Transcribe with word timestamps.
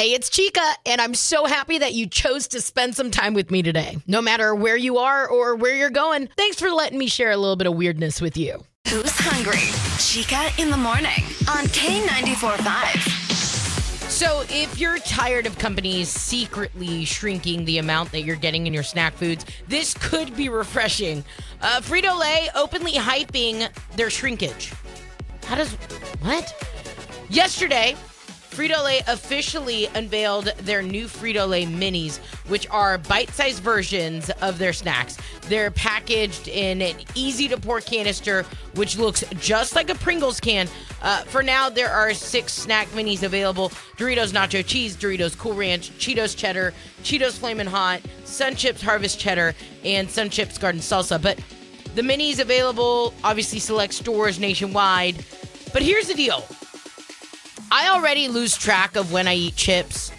Hey, 0.00 0.14
it's 0.14 0.30
Chica, 0.30 0.66
and 0.86 0.98
I'm 0.98 1.12
so 1.12 1.44
happy 1.44 1.76
that 1.76 1.92
you 1.92 2.06
chose 2.06 2.48
to 2.48 2.62
spend 2.62 2.96
some 2.96 3.10
time 3.10 3.34
with 3.34 3.50
me 3.50 3.60
today. 3.60 3.98
No 4.06 4.22
matter 4.22 4.54
where 4.54 4.78
you 4.78 4.96
are 4.96 5.28
or 5.28 5.56
where 5.56 5.76
you're 5.76 5.90
going, 5.90 6.30
thanks 6.38 6.58
for 6.58 6.70
letting 6.70 6.98
me 6.98 7.06
share 7.06 7.32
a 7.32 7.36
little 7.36 7.54
bit 7.54 7.66
of 7.66 7.74
weirdness 7.74 8.18
with 8.18 8.34
you. 8.34 8.64
Who's 8.88 9.12
hungry? 9.12 9.60
Chica 9.98 10.48
in 10.56 10.70
the 10.70 10.76
morning 10.78 11.22
on 11.50 11.66
K94.5. 11.66 14.08
So, 14.08 14.42
if 14.48 14.80
you're 14.80 14.96
tired 15.00 15.44
of 15.44 15.58
companies 15.58 16.08
secretly 16.08 17.04
shrinking 17.04 17.66
the 17.66 17.76
amount 17.76 18.10
that 18.12 18.22
you're 18.22 18.36
getting 18.36 18.66
in 18.66 18.72
your 18.72 18.82
snack 18.82 19.12
foods, 19.12 19.44
this 19.68 19.92
could 19.92 20.34
be 20.34 20.48
refreshing. 20.48 21.22
Uh, 21.60 21.82
Frito 21.82 22.18
Lay 22.18 22.48
openly 22.54 22.92
hyping 22.92 23.68
their 23.96 24.08
shrinkage. 24.08 24.72
How 25.44 25.56
does. 25.56 25.74
What? 26.22 26.54
Yesterday, 27.28 27.96
Frito 28.50 28.82
Lay 28.84 29.00
officially 29.06 29.86
unveiled 29.94 30.46
their 30.58 30.82
new 30.82 31.06
Frito 31.06 31.48
Lay 31.48 31.66
minis, 31.66 32.18
which 32.48 32.68
are 32.68 32.98
bite 32.98 33.30
sized 33.30 33.62
versions 33.62 34.28
of 34.42 34.58
their 34.58 34.72
snacks. 34.72 35.16
They're 35.48 35.70
packaged 35.70 36.48
in 36.48 36.82
an 36.82 36.96
easy 37.14 37.46
to 37.48 37.56
pour 37.56 37.80
canister, 37.80 38.44
which 38.74 38.98
looks 38.98 39.22
just 39.38 39.76
like 39.76 39.88
a 39.88 39.94
Pringles 39.94 40.40
can. 40.40 40.68
Uh, 41.00 41.22
for 41.22 41.44
now, 41.44 41.70
there 41.70 41.90
are 41.90 42.12
six 42.12 42.52
snack 42.52 42.88
minis 42.88 43.22
available 43.22 43.68
Doritos 43.96 44.32
Nacho 44.32 44.66
Cheese, 44.66 44.96
Doritos 44.96 45.38
Cool 45.38 45.54
Ranch, 45.54 45.90
Cheetos 45.98 46.36
Cheddar, 46.36 46.74
Cheetos 47.04 47.38
Flamin' 47.38 47.68
Hot, 47.68 48.00
Sun 48.24 48.56
Chips 48.56 48.82
Harvest 48.82 49.20
Cheddar, 49.20 49.54
and 49.84 50.10
Sun 50.10 50.28
Chips 50.28 50.58
Garden 50.58 50.80
Salsa. 50.80 51.22
But 51.22 51.38
the 51.94 52.02
minis 52.02 52.40
available, 52.40 53.14
obviously, 53.22 53.60
select 53.60 53.94
stores 53.94 54.40
nationwide. 54.40 55.24
But 55.72 55.82
here's 55.82 56.08
the 56.08 56.14
deal. 56.14 56.44
I 57.72 57.88
already 57.90 58.28
lose 58.28 58.56
track 58.56 58.96
of 58.96 59.12
when 59.12 59.28
I 59.28 59.34
eat 59.34 59.56
chips. 59.56 60.10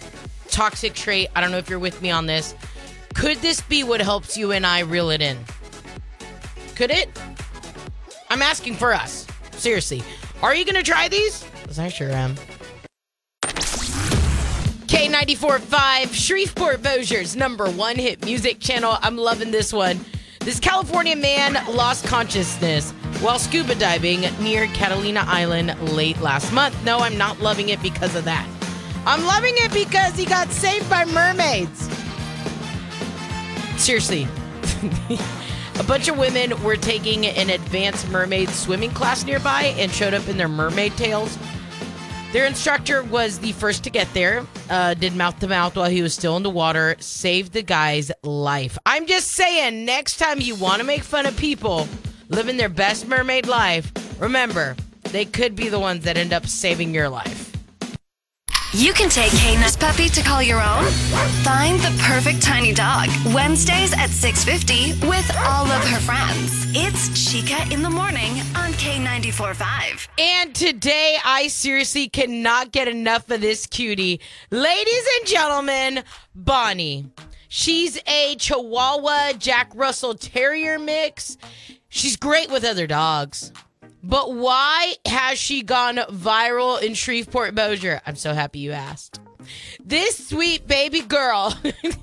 Toxic 0.48 0.94
trait. 0.94 1.28
I 1.36 1.40
don't 1.40 1.50
know 1.50 1.58
if 1.58 1.68
you're 1.68 1.78
with 1.78 2.00
me 2.00 2.10
on 2.10 2.26
this. 2.26 2.54
Could 3.14 3.38
this 3.38 3.60
be 3.60 3.84
what 3.84 4.00
helps 4.00 4.36
you 4.36 4.52
and 4.52 4.66
I 4.66 4.80
reel 4.80 5.10
it 5.10 5.20
in? 5.20 5.38
Could 6.76 6.90
it? 6.90 7.10
I'm 8.30 8.40
asking 8.40 8.74
for 8.74 8.94
us. 8.94 9.26
Seriously. 9.52 10.02
Are 10.42 10.54
you 10.54 10.64
going 10.64 10.82
to 10.82 10.82
try 10.82 11.08
these? 11.08 11.44
Because 11.62 11.78
I 11.78 11.88
sure 11.88 12.10
am. 12.10 12.36
K94.5, 14.86 16.14
Shreveport 16.14 16.82
Bossier's 16.82 17.36
number 17.36 17.70
one 17.70 17.96
hit 17.96 18.24
music 18.24 18.60
channel. 18.60 18.96
I'm 19.02 19.16
loving 19.16 19.50
this 19.50 19.72
one. 19.72 20.00
This 20.44 20.58
California 20.58 21.14
man 21.14 21.54
lost 21.72 22.04
consciousness 22.04 22.90
while 23.20 23.38
scuba 23.38 23.76
diving 23.76 24.22
near 24.42 24.66
Catalina 24.66 25.22
Island 25.28 25.78
late 25.92 26.20
last 26.20 26.52
month. 26.52 26.76
No, 26.84 26.98
I'm 26.98 27.16
not 27.16 27.38
loving 27.38 27.68
it 27.68 27.80
because 27.80 28.16
of 28.16 28.24
that. 28.24 28.44
I'm 29.06 29.24
loving 29.24 29.54
it 29.54 29.72
because 29.72 30.16
he 30.16 30.24
got 30.24 30.48
saved 30.50 30.90
by 30.90 31.04
mermaids. 31.04 31.88
Seriously. 33.76 34.26
A 35.78 35.84
bunch 35.84 36.08
of 36.08 36.18
women 36.18 36.60
were 36.64 36.76
taking 36.76 37.24
an 37.24 37.48
advanced 37.48 38.10
mermaid 38.10 38.48
swimming 38.48 38.90
class 38.90 39.24
nearby 39.24 39.74
and 39.78 39.92
showed 39.92 40.12
up 40.12 40.26
in 40.26 40.38
their 40.38 40.48
mermaid 40.48 40.96
tails. 40.96 41.38
Their 42.32 42.46
instructor 42.46 43.02
was 43.02 43.40
the 43.40 43.52
first 43.52 43.84
to 43.84 43.90
get 43.90 44.12
there, 44.14 44.46
uh, 44.70 44.94
did 44.94 45.14
mouth 45.14 45.38
to 45.40 45.48
mouth 45.48 45.76
while 45.76 45.90
he 45.90 46.00
was 46.00 46.14
still 46.14 46.38
in 46.38 46.42
the 46.42 46.48
water, 46.48 46.96
saved 46.98 47.52
the 47.52 47.60
guy's 47.62 48.10
life. 48.22 48.78
I'm 48.86 49.06
just 49.06 49.32
saying, 49.32 49.84
next 49.84 50.16
time 50.16 50.40
you 50.40 50.54
want 50.54 50.78
to 50.80 50.84
make 50.84 51.02
fun 51.02 51.26
of 51.26 51.36
people 51.36 51.86
living 52.30 52.56
their 52.56 52.70
best 52.70 53.06
mermaid 53.06 53.46
life, 53.46 53.92
remember, 54.18 54.76
they 55.10 55.26
could 55.26 55.54
be 55.54 55.68
the 55.68 55.78
ones 55.78 56.04
that 56.04 56.16
end 56.16 56.32
up 56.32 56.46
saving 56.46 56.94
your 56.94 57.10
life. 57.10 57.52
You 58.74 58.94
can 58.94 59.10
take 59.10 59.30
K9's 59.32 59.76
puppy 59.76 60.08
to 60.08 60.22
call 60.22 60.42
your 60.42 60.62
own. 60.62 60.86
Find 61.44 61.78
the 61.80 61.94
perfect 62.04 62.40
tiny 62.40 62.72
dog 62.72 63.10
Wednesdays 63.34 63.92
at 63.92 64.08
6:50 64.08 64.94
with 65.06 65.30
all 65.36 65.66
Chica 67.32 67.64
in 67.72 67.80
the 67.80 67.88
morning 67.88 68.30
on 68.56 68.72
K94.5. 68.74 70.06
And 70.18 70.54
today, 70.54 71.16
I 71.24 71.48
seriously 71.48 72.10
cannot 72.10 72.72
get 72.72 72.88
enough 72.88 73.30
of 73.30 73.40
this 73.40 73.64
cutie. 73.64 74.20
Ladies 74.50 75.04
and 75.16 75.26
gentlemen, 75.26 76.04
Bonnie. 76.34 77.06
She's 77.48 77.98
a 78.06 78.34
Chihuahua 78.34 79.32
Jack 79.38 79.72
Russell 79.74 80.14
Terrier 80.14 80.78
mix. 80.78 81.38
She's 81.88 82.16
great 82.18 82.50
with 82.50 82.64
other 82.64 82.86
dogs. 82.86 83.50
But 84.02 84.34
why 84.34 84.96
has 85.06 85.38
she 85.38 85.62
gone 85.62 85.96
viral 85.96 86.82
in 86.82 86.92
Shreveport 86.92 87.54
Bossier? 87.54 88.02
I'm 88.06 88.16
so 88.16 88.34
happy 88.34 88.58
you 88.58 88.72
asked. 88.72 89.20
This 89.84 90.28
sweet 90.28 90.66
baby 90.66 91.00
girl 91.00 91.56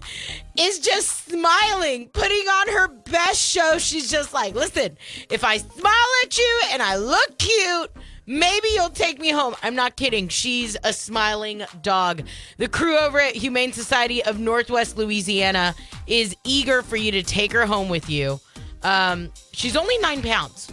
is 0.60 0.80
just 0.80 1.28
smiling, 1.30 2.10
putting 2.10 2.48
on 2.48 2.68
her 2.70 2.88
best 2.88 3.40
show. 3.40 3.78
She's 3.78 4.10
just 4.10 4.34
like, 4.34 4.56
listen, 4.56 4.98
if 5.30 5.44
I 5.44 5.58
smile 5.58 5.94
at 6.24 6.38
you 6.38 6.62
and 6.72 6.82
I 6.82 6.98
look 6.98 7.38
cute, 7.38 7.92
maybe 8.26 8.68
you'll 8.74 8.90
take 8.90 9.20
me 9.20 9.30
home. 9.30 9.56
I'm 9.64 9.76
not 9.76 9.96
kidding. 9.96 10.28
She's 10.28 10.78
a 10.84 10.94
smiling 10.94 11.64
dog. 11.82 12.24
The 12.58 12.68
crew 12.68 12.98
over 12.98 13.20
at 13.20 13.36
Humane 13.36 13.74
Society 13.74 14.24
of 14.24 14.40
Northwest 14.40 14.98
Louisiana 14.98 15.76
is 16.08 16.36
eager 16.44 16.82
for 16.82 16.98
you 16.98 17.12
to 17.12 17.24
take 17.24 17.52
her 17.54 17.66
home 17.66 17.90
with 17.90 18.10
you. 18.10 18.40
Um, 18.84 19.32
she's 19.52 19.76
only 19.76 19.98
nine 19.98 20.22
pounds 20.22 20.72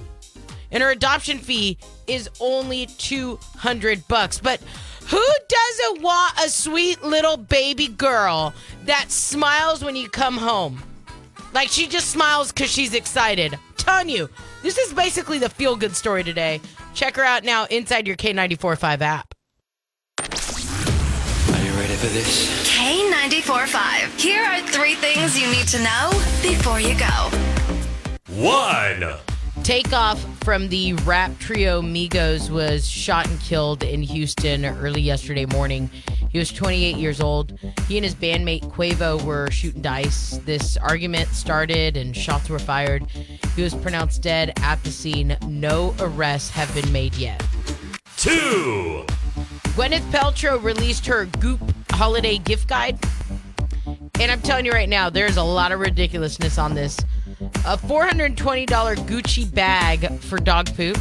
and 0.70 0.82
her 0.82 0.90
adoption 0.90 1.38
fee 1.38 1.78
is 2.06 2.28
only 2.40 2.86
200 2.86 4.06
bucks. 4.08 4.38
But 4.38 4.60
who 5.08 5.24
doesn't 5.48 6.02
want 6.02 6.34
a 6.44 6.48
sweet 6.48 7.02
little 7.02 7.36
baby 7.36 7.88
girl 7.88 8.52
that 8.84 9.10
smiles 9.10 9.84
when 9.84 9.96
you 9.96 10.08
come 10.08 10.36
home? 10.36 10.82
Like 11.52 11.68
she 11.68 11.86
just 11.86 12.10
smiles 12.10 12.52
because 12.52 12.70
she's 12.70 12.94
excited. 12.94 13.54
I'm 13.54 13.60
telling 13.76 14.08
you, 14.08 14.28
this 14.62 14.78
is 14.78 14.92
basically 14.92 15.38
the 15.38 15.48
feel 15.48 15.76
good 15.76 15.94
story 15.94 16.24
today. 16.24 16.60
Check 16.94 17.16
her 17.16 17.24
out 17.24 17.44
now 17.44 17.66
inside 17.66 18.06
your 18.06 18.16
K945 18.16 19.00
app. 19.00 19.34
Are 20.18 21.64
you 21.64 21.72
ready 21.72 21.94
for 21.94 22.06
this? 22.08 22.76
K94.5. 22.76 24.20
Here 24.20 24.44
are 24.44 24.60
three 24.62 24.94
things 24.94 25.38
you 25.38 25.46
need 25.50 25.68
to 25.68 25.78
know 25.82 26.10
before 26.42 26.80
you 26.80 26.98
go. 26.98 27.30
One. 28.28 29.25
Takeoff 29.66 30.24
from 30.44 30.68
the 30.68 30.92
rap 30.92 31.36
trio 31.40 31.82
Migos 31.82 32.50
was 32.50 32.88
shot 32.88 33.26
and 33.26 33.40
killed 33.40 33.82
in 33.82 34.00
Houston 34.00 34.64
early 34.64 35.00
yesterday 35.00 35.44
morning. 35.44 35.90
He 36.30 36.38
was 36.38 36.52
28 36.52 36.94
years 36.94 37.20
old. 37.20 37.58
He 37.88 37.98
and 37.98 38.04
his 38.04 38.14
bandmate 38.14 38.62
Quavo 38.70 39.20
were 39.24 39.50
shooting 39.50 39.82
dice. 39.82 40.38
This 40.44 40.76
argument 40.76 41.30
started 41.30 41.96
and 41.96 42.16
shots 42.16 42.48
were 42.48 42.60
fired. 42.60 43.10
He 43.56 43.62
was 43.62 43.74
pronounced 43.74 44.22
dead 44.22 44.52
at 44.62 44.80
the 44.84 44.92
scene. 44.92 45.36
No 45.48 45.96
arrests 45.98 46.50
have 46.50 46.72
been 46.72 46.92
made 46.92 47.16
yet. 47.16 47.44
Two. 48.16 49.04
Gwyneth 49.74 50.08
Paltrow 50.12 50.62
released 50.62 51.04
her 51.06 51.24
Goop 51.40 51.60
holiday 51.90 52.38
gift 52.38 52.68
guide. 52.68 53.00
And 54.20 54.30
I'm 54.30 54.42
telling 54.42 54.64
you 54.64 54.70
right 54.70 54.88
now, 54.88 55.10
there's 55.10 55.38
a 55.38 55.42
lot 55.42 55.72
of 55.72 55.80
ridiculousness 55.80 56.56
on 56.56 56.76
this. 56.76 57.00
A 57.66 57.76
$420 57.76 58.66
Gucci 59.08 59.52
bag 59.52 60.08
for 60.20 60.38
dog 60.38 60.72
poop. 60.76 60.96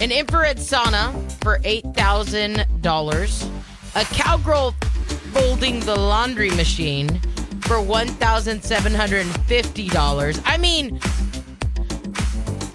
An 0.00 0.10
infrared 0.10 0.56
sauna 0.56 1.12
for 1.44 1.60
$8,000. 1.60 3.50
A 3.94 4.04
cowgirl 4.06 4.72
folding 5.32 5.78
the 5.80 5.94
laundry 5.94 6.50
machine 6.50 7.20
for 7.60 7.76
$1,750. 7.76 10.42
I 10.44 10.58
mean, 10.58 10.98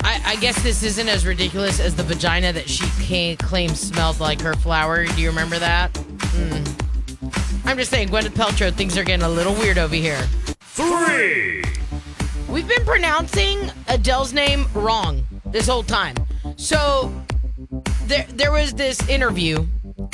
I, 0.05 0.21
I 0.25 0.37
guess 0.37 0.63
this 0.63 0.81
isn't 0.81 1.09
as 1.09 1.25
ridiculous 1.25 1.81
as 1.81 1.97
the 1.97 2.03
vagina 2.03 2.53
that 2.53 2.69
she 2.69 3.35
claims 3.35 3.81
smelled 3.81 4.21
like 4.21 4.39
her 4.39 4.53
flower. 4.53 5.05
Do 5.05 5.21
you 5.21 5.27
remember 5.27 5.59
that? 5.59 5.91
Mm. 5.91 7.65
I'm 7.65 7.77
just 7.77 7.91
saying, 7.91 8.07
Gwyneth 8.07 8.29
Paltrow, 8.29 8.73
things 8.73 8.97
are 8.97 9.03
getting 9.03 9.25
a 9.25 9.29
little 9.29 9.55
weird 9.55 9.77
over 9.77 9.95
here. 9.95 10.21
Three. 10.61 11.74
We've 12.49 12.67
been 12.67 12.85
pronouncing 12.85 13.71
Adele's 13.87 14.31
name 14.31 14.65
wrong 14.73 15.25
this 15.45 15.67
whole 15.67 15.83
time. 15.83 16.15
So 16.55 17.13
there, 18.03 18.25
there 18.29 18.51
was 18.51 18.73
this 18.73 19.07
interview, 19.09 19.65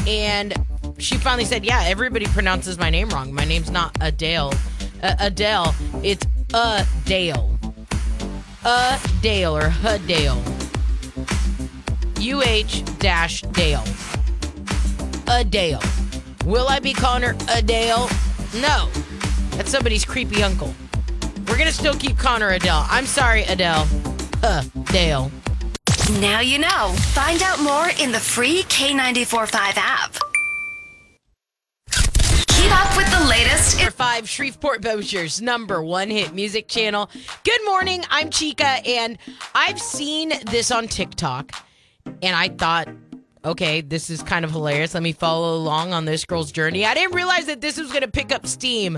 and 0.07 0.54
she 0.98 1.18
finally 1.18 1.45
said, 1.45 1.66
"Yeah, 1.66 1.83
everybody 1.83 2.25
pronounces 2.28 2.78
my 2.78 2.89
name 2.89 3.10
wrong. 3.10 3.33
My 3.33 3.45
name's 3.45 3.69
not 3.69 3.95
Adele. 4.01 4.54
Uh, 5.04 5.16
Adele. 5.19 5.75
It's 6.04 6.25
Adele. 6.54 7.57
Adele 8.63 9.57
or 9.57 9.74
Adele. 9.86 10.42
U 12.19 12.44
H 12.44 12.84
dash 13.00 13.42
Dale. 13.42 13.84
Adele. 15.27 15.81
Will 16.45 16.68
I 16.68 16.80
be 16.80 16.94
calling 16.94 17.24
her 17.24 17.36
Adele? 17.50 18.10
No. 18.56 18.89
That's 19.51 19.72
somebody's 19.72 20.06
creepy 20.06 20.44
uncle. 20.44 20.74
We're 21.51 21.57
gonna 21.57 21.74
still 21.74 21.95
keep 21.95 22.18
Connor 22.18 22.51
Adele. 22.51 22.86
I'm 22.89 23.06
sorry, 23.06 23.44
Adele. 23.44 23.86
Uh, 24.42 24.63
Adele. 24.88 25.30
Now 26.21 26.39
you 26.39 26.57
know. 26.59 26.95
Find 27.12 27.42
out 27.42 27.62
more 27.62 27.89
in 28.00 28.13
the 28.13 28.21
free 28.21 28.63
K945 28.63 29.74
app. 29.75 30.13
Keep 32.48 32.71
up 32.71 32.95
with 32.95 33.12
the 33.12 33.27
latest 33.27 33.77
Number 33.77 33.92
five, 33.92 34.30
Shreveport 34.30 34.81
Bossier's 34.81 35.42
number 35.42 35.83
one 35.83 36.09
hit 36.09 36.33
music 36.33 36.69
channel. 36.69 37.09
Good 37.44 37.59
morning, 37.65 38.06
I'm 38.09 38.30
Chica, 38.30 38.80
and 38.86 39.18
I've 39.53 39.80
seen 39.80 40.31
this 40.45 40.71
on 40.71 40.88
TikTok, 40.88 41.51
and 42.21 42.33
I 42.33 42.48
thought, 42.48 42.88
okay, 43.44 43.81
this 43.81 44.09
is 44.09 44.24
kind 44.24 44.45
of 44.45 44.51
hilarious. 44.51 44.94
Let 44.94 45.03
me 45.03 45.12
follow 45.12 45.57
along 45.57 45.92
on 45.92 46.06
this 46.06 46.24
girl's 46.24 46.53
journey. 46.53 46.86
I 46.86 46.94
didn't 46.94 47.13
realize 47.13 47.48
that 47.48 47.59
this 47.59 47.77
was 47.77 47.89
going 47.89 48.03
to 48.03 48.07
pick 48.07 48.31
up 48.31 48.48
steam. 48.48 48.98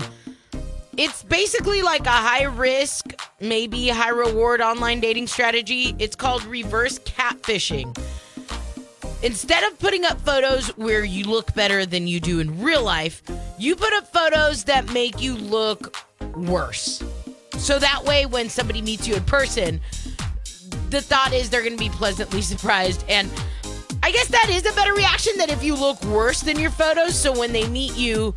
It's 0.96 1.24
basically 1.24 1.82
like 1.82 2.06
a 2.06 2.10
high 2.10 2.44
risk, 2.44 3.14
maybe 3.40 3.88
high 3.88 4.10
reward 4.10 4.60
online 4.60 5.00
dating 5.00 5.26
strategy. 5.26 5.96
It's 5.98 6.14
called 6.14 6.44
reverse 6.44 7.00
catfishing. 7.00 7.96
Instead 9.22 9.64
of 9.64 9.78
putting 9.80 10.04
up 10.04 10.20
photos 10.20 10.68
where 10.76 11.02
you 11.02 11.24
look 11.24 11.52
better 11.54 11.84
than 11.84 12.06
you 12.06 12.20
do 12.20 12.38
in 12.38 12.62
real 12.62 12.84
life, 12.84 13.22
you 13.58 13.74
put 13.74 13.92
up 13.94 14.12
photos 14.12 14.64
that 14.64 14.92
make 14.92 15.20
you 15.20 15.34
look 15.34 15.96
worse. 16.36 17.02
So 17.58 17.78
that 17.80 18.04
way, 18.04 18.26
when 18.26 18.48
somebody 18.48 18.80
meets 18.80 19.08
you 19.08 19.16
in 19.16 19.24
person, 19.24 19.80
the 20.90 21.00
thought 21.00 21.32
is 21.32 21.50
they're 21.50 21.62
going 21.62 21.76
to 21.76 21.78
be 21.78 21.88
pleasantly 21.90 22.42
surprised. 22.42 23.04
And 23.08 23.28
I 24.02 24.12
guess 24.12 24.28
that 24.28 24.48
is 24.48 24.64
a 24.64 24.72
better 24.74 24.94
reaction 24.94 25.32
than 25.38 25.50
if 25.50 25.64
you 25.64 25.74
look 25.74 26.04
worse 26.04 26.40
than 26.40 26.58
your 26.58 26.70
photos. 26.70 27.18
So 27.18 27.36
when 27.36 27.52
they 27.52 27.66
meet 27.66 27.96
you, 27.96 28.34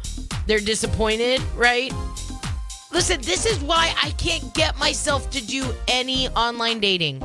they're 0.47 0.59
disappointed, 0.59 1.41
right? 1.55 1.93
Listen, 2.91 3.21
this 3.21 3.45
is 3.45 3.59
why 3.59 3.93
I 4.01 4.11
can't 4.11 4.53
get 4.53 4.77
myself 4.77 5.29
to 5.31 5.45
do 5.45 5.65
any 5.87 6.29
online 6.29 6.79
dating. 6.79 7.21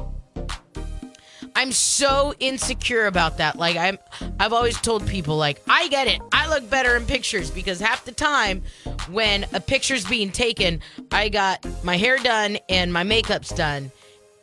I'm 1.55 1.70
so 1.70 2.35
insecure 2.41 3.06
about 3.06 3.38
that. 3.38 3.56
Like 3.56 3.76
I'm 3.76 3.99
I've 4.41 4.53
always 4.53 4.81
told 4.81 5.06
people 5.06 5.37
like 5.37 5.62
I 5.69 5.88
get 5.88 6.09
it. 6.09 6.20
I 6.32 6.49
look 6.49 6.69
better 6.69 6.97
in 6.97 7.06
pictures 7.06 7.50
because 7.50 7.79
half 7.79 8.05
the 8.05 8.12
time 8.12 8.62
when 9.11 9.47
a 9.53 9.61
picture's 9.61 10.05
being 10.05 10.31
taken, 10.31 10.81
I 11.12 11.29
got 11.29 11.64
my 11.85 11.97
hair 11.97 12.19
done 12.19 12.59
and 12.69 12.93
my 12.93 13.05
makeup's 13.05 13.50
done. 13.50 13.93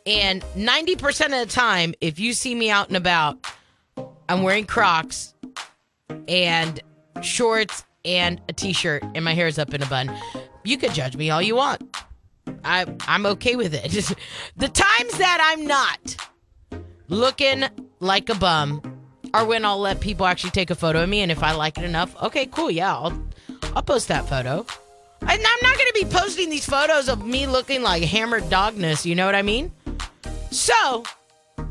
And 0.06 0.42
90% 0.56 1.26
of 1.26 1.46
the 1.46 1.52
time 1.52 1.94
if 2.00 2.18
you 2.18 2.32
see 2.32 2.54
me 2.54 2.70
out 2.70 2.88
and 2.88 2.96
about, 2.96 3.44
I'm 4.28 4.42
wearing 4.42 4.64
Crocs 4.64 5.34
and 6.26 6.80
shorts 7.22 7.84
and 8.04 8.40
a 8.48 8.52
t-shirt 8.52 9.02
and 9.14 9.24
my 9.24 9.34
hair's 9.34 9.58
up 9.58 9.74
in 9.74 9.82
a 9.82 9.86
bun. 9.86 10.10
You 10.70 10.78
could 10.78 10.94
judge 10.94 11.16
me 11.16 11.30
all 11.30 11.42
you 11.42 11.56
want. 11.56 11.82
I 12.62 12.86
I'm 13.08 13.26
okay 13.26 13.56
with 13.56 13.74
it. 13.74 13.90
the 14.56 14.68
times 14.68 15.18
that 15.18 15.38
I'm 15.42 15.66
not 15.66 16.16
looking 17.08 17.64
like 17.98 18.28
a 18.28 18.36
bum 18.36 18.80
are 19.34 19.44
when 19.44 19.64
I'll 19.64 19.80
let 19.80 19.98
people 19.98 20.26
actually 20.26 20.52
take 20.52 20.70
a 20.70 20.76
photo 20.76 21.02
of 21.02 21.08
me 21.08 21.22
and 21.22 21.32
if 21.32 21.42
I 21.42 21.54
like 21.54 21.76
it 21.76 21.82
enough, 21.82 22.14
okay, 22.22 22.46
cool, 22.46 22.70
yeah, 22.70 22.94
I'll 22.94 23.20
I'll 23.74 23.82
post 23.82 24.06
that 24.08 24.28
photo. 24.28 24.64
And 25.22 25.30
I'm 25.30 25.58
not 25.60 25.74
going 25.76 25.88
to 25.88 25.92
be 25.92 26.04
posting 26.04 26.50
these 26.50 26.66
photos 26.66 27.08
of 27.08 27.26
me 27.26 27.48
looking 27.48 27.82
like 27.82 28.04
hammered 28.04 28.44
dogness, 28.44 29.04
you 29.04 29.16
know 29.16 29.26
what 29.26 29.34
I 29.34 29.42
mean? 29.42 29.72
So, 30.52 31.02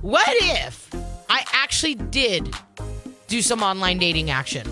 what 0.01 0.27
if 0.27 0.93
I 1.29 1.45
actually 1.53 1.95
did 1.95 2.53
do 3.27 3.41
some 3.41 3.63
online 3.63 3.97
dating 3.97 4.29
action? 4.29 4.67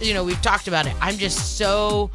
You 0.00 0.14
know, 0.14 0.22
we've 0.22 0.40
talked 0.42 0.68
about 0.68 0.86
it. 0.86 0.94
I'm 1.00 1.18
just 1.18 1.58
so 1.58 2.12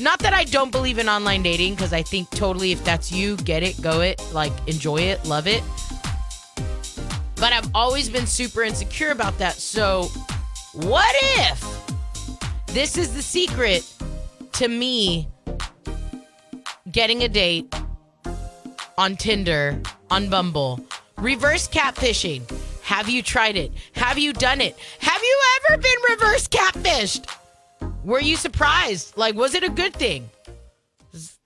not 0.00 0.18
that 0.20 0.32
I 0.32 0.44
don't 0.44 0.70
believe 0.70 0.98
in 0.98 1.08
online 1.08 1.42
dating 1.42 1.74
because 1.74 1.92
I 1.92 2.02
think 2.02 2.30
totally 2.30 2.72
if 2.72 2.82
that's 2.84 3.12
you, 3.12 3.36
get 3.38 3.62
it, 3.62 3.80
go 3.80 4.00
it, 4.00 4.22
like 4.32 4.52
enjoy 4.66 4.98
it, 4.98 5.24
love 5.26 5.46
it. 5.46 5.62
But 7.36 7.52
I've 7.52 7.68
always 7.74 8.08
been 8.08 8.26
super 8.26 8.62
insecure 8.62 9.10
about 9.10 9.36
that. 9.38 9.54
So, 9.54 10.04
what 10.72 11.14
if 11.38 12.66
this 12.68 12.96
is 12.96 13.14
the 13.14 13.22
secret 13.22 13.92
to 14.52 14.68
me 14.68 15.28
getting 16.90 17.22
a 17.24 17.28
date 17.28 17.74
on 18.96 19.16
Tinder, 19.16 19.80
on 20.10 20.30
Bumble? 20.30 20.80
Reverse 21.18 21.68
catfishing. 21.68 22.48
Have 22.82 23.08
you 23.08 23.22
tried 23.22 23.56
it? 23.56 23.72
Have 23.92 24.18
you 24.18 24.32
done 24.32 24.60
it? 24.60 24.78
Have 25.00 25.22
you 25.22 25.40
ever 25.68 25.82
been 25.82 25.98
reverse 26.10 26.48
catfished? 26.48 27.26
Were 28.04 28.20
you 28.20 28.36
surprised? 28.36 29.16
Like, 29.16 29.34
was 29.34 29.54
it 29.54 29.62
a 29.62 29.70
good 29.70 29.94
thing? 29.94 30.28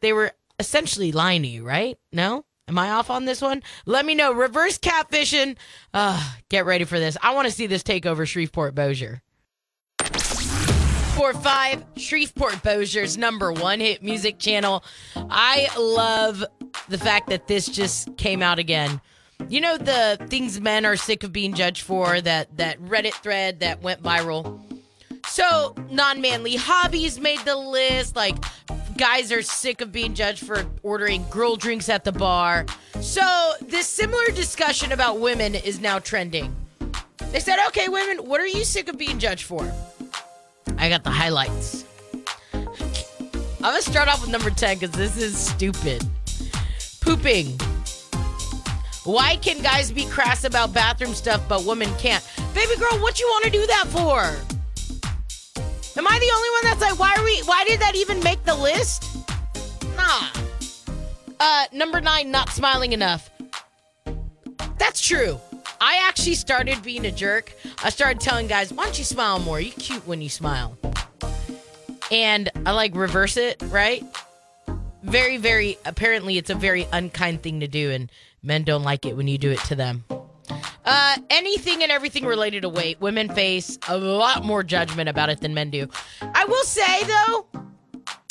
They 0.00 0.12
were 0.12 0.32
essentially 0.58 1.12
lying 1.12 1.42
to 1.42 1.48
you, 1.48 1.64
right? 1.64 1.98
No? 2.12 2.44
Am 2.68 2.78
I 2.78 2.90
off 2.90 3.10
on 3.10 3.26
this 3.26 3.40
one? 3.40 3.62
Let 3.84 4.04
me 4.04 4.14
know. 4.14 4.32
Reverse 4.32 4.78
catfishing. 4.78 5.56
Uh, 5.94 6.20
get 6.48 6.66
ready 6.66 6.84
for 6.84 6.98
this. 6.98 7.16
I 7.22 7.34
want 7.34 7.46
to 7.46 7.52
see 7.52 7.66
this 7.66 7.82
take 7.82 8.06
over 8.06 8.26
Shreveport 8.26 8.74
Bossier. 8.74 9.22
Four 11.14 11.32
five 11.32 11.84
Shreveport 11.96 12.62
Bossier's 12.62 13.16
number 13.16 13.52
one 13.52 13.80
hit 13.80 14.02
music 14.02 14.38
channel. 14.38 14.82
I 15.14 15.68
love 15.78 16.44
the 16.88 16.98
fact 16.98 17.28
that 17.30 17.46
this 17.46 17.66
just 17.66 18.16
came 18.16 18.42
out 18.42 18.58
again. 18.58 19.00
You 19.48 19.60
know 19.60 19.78
the 19.78 20.18
things 20.28 20.60
men 20.60 20.84
are 20.84 20.96
sick 20.96 21.22
of 21.22 21.32
being 21.32 21.54
judged 21.54 21.82
for 21.82 22.20
that 22.20 22.56
that 22.56 22.80
Reddit 22.80 23.14
thread 23.14 23.60
that 23.60 23.82
went 23.82 24.02
viral. 24.02 24.60
So 25.36 25.74
non-manly 25.90 26.56
hobbies 26.56 27.20
made 27.20 27.40
the 27.40 27.56
list. 27.56 28.16
Like 28.16 28.42
guys 28.96 29.30
are 29.30 29.42
sick 29.42 29.82
of 29.82 29.92
being 29.92 30.14
judged 30.14 30.42
for 30.46 30.64
ordering 30.82 31.26
girl 31.28 31.56
drinks 31.56 31.90
at 31.90 32.04
the 32.04 32.12
bar. 32.12 32.64
So 33.02 33.52
this 33.60 33.86
similar 33.86 34.28
discussion 34.28 34.92
about 34.92 35.20
women 35.20 35.54
is 35.54 35.78
now 35.78 35.98
trending. 35.98 36.56
They 37.32 37.40
said, 37.40 37.58
"Okay, 37.66 37.90
women, 37.90 38.24
what 38.24 38.40
are 38.40 38.46
you 38.46 38.64
sick 38.64 38.88
of 38.88 38.96
being 38.96 39.18
judged 39.18 39.42
for?" 39.42 39.70
I 40.78 40.88
got 40.88 41.04
the 41.04 41.10
highlights. 41.10 41.84
I'm 42.54 42.64
gonna 43.60 43.82
start 43.82 44.08
off 44.08 44.22
with 44.22 44.30
number 44.30 44.48
10 44.48 44.78
because 44.78 44.96
this 44.96 45.18
is 45.18 45.36
stupid. 45.36 46.02
Pooping. 47.02 47.60
Why 49.04 49.36
can 49.36 49.60
guys 49.60 49.92
be 49.92 50.06
crass 50.06 50.44
about 50.44 50.72
bathroom 50.72 51.14
stuff 51.14 51.42
but 51.46 51.64
women 51.64 51.94
can't? 51.98 52.24
Baby 52.54 52.76
girl, 52.76 52.98
what 53.00 53.20
you 53.20 53.26
want 53.26 53.44
to 53.44 53.50
do 53.50 53.66
that 53.66 53.84
for? 53.88 54.55
Am 55.96 56.06
I 56.06 56.18
the 56.18 56.30
only 56.34 56.50
one 56.50 56.64
that's 56.64 56.80
like, 56.82 56.98
why 56.98 57.14
are 57.16 57.24
we? 57.24 57.40
Why 57.46 57.64
did 57.64 57.80
that 57.80 57.94
even 57.96 58.22
make 58.22 58.44
the 58.44 58.54
list? 58.54 59.26
Nah. 59.96 60.28
Uh, 61.40 61.64
number 61.72 62.02
nine, 62.02 62.30
not 62.30 62.50
smiling 62.50 62.92
enough. 62.92 63.30
That's 64.78 65.00
true. 65.00 65.40
I 65.80 66.06
actually 66.06 66.34
started 66.34 66.82
being 66.82 67.06
a 67.06 67.10
jerk. 67.10 67.54
I 67.82 67.90
started 67.90 68.20
telling 68.20 68.46
guys, 68.46 68.72
why 68.72 68.84
don't 68.84 68.98
you 68.98 69.04
smile 69.04 69.38
more? 69.38 69.58
You 69.60 69.72
cute 69.72 70.06
when 70.06 70.20
you 70.20 70.28
smile. 70.28 70.76
And 72.10 72.50
I 72.66 72.72
like 72.72 72.94
reverse 72.94 73.36
it, 73.36 73.62
right? 73.68 74.04
Very, 75.02 75.38
very, 75.38 75.78
apparently 75.84 76.36
it's 76.36 76.50
a 76.50 76.54
very 76.54 76.86
unkind 76.92 77.42
thing 77.42 77.60
to 77.60 77.68
do, 77.68 77.90
and 77.90 78.10
men 78.42 78.64
don't 78.64 78.82
like 78.82 79.06
it 79.06 79.16
when 79.16 79.28
you 79.28 79.38
do 79.38 79.50
it 79.50 79.60
to 79.60 79.74
them. 79.74 80.04
Uh, 80.86 81.16
anything 81.30 81.82
and 81.82 81.90
everything 81.90 82.24
related 82.24 82.62
to 82.62 82.68
weight, 82.68 83.00
women 83.00 83.28
face 83.28 83.78
a 83.88 83.98
lot 83.98 84.44
more 84.44 84.62
judgment 84.62 85.08
about 85.08 85.28
it 85.28 85.40
than 85.40 85.52
men 85.52 85.70
do. 85.70 85.88
I 86.22 86.44
will 86.44 86.64
say, 86.64 87.04
though, 87.04 87.46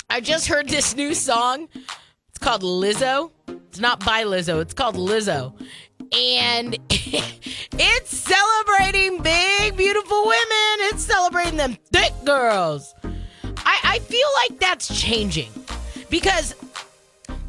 I 0.10 0.22
just 0.22 0.48
heard 0.48 0.70
this 0.70 0.96
new 0.96 1.14
song. 1.14 1.68
It's 2.30 2.38
called 2.40 2.62
Lizzo. 2.62 3.32
It's 3.48 3.80
not 3.80 4.04
by 4.06 4.24
Lizzo, 4.24 4.62
it's 4.62 4.74
called 4.74 4.96
Lizzo 4.96 5.54
and 6.14 6.78
it's 6.90 8.18
celebrating 8.18 9.22
big, 9.22 9.76
beautiful 9.78 10.24
women. 10.24 10.88
It's 10.90 11.04
celebrating 11.04 11.58
them 11.58 11.78
thick 11.92 12.14
girls. 12.24 12.94
I, 13.58 13.80
I 13.84 14.00
feel 14.00 14.28
like 14.44 14.60
that's 14.60 15.00
changing 15.00 15.52
because 16.10 16.56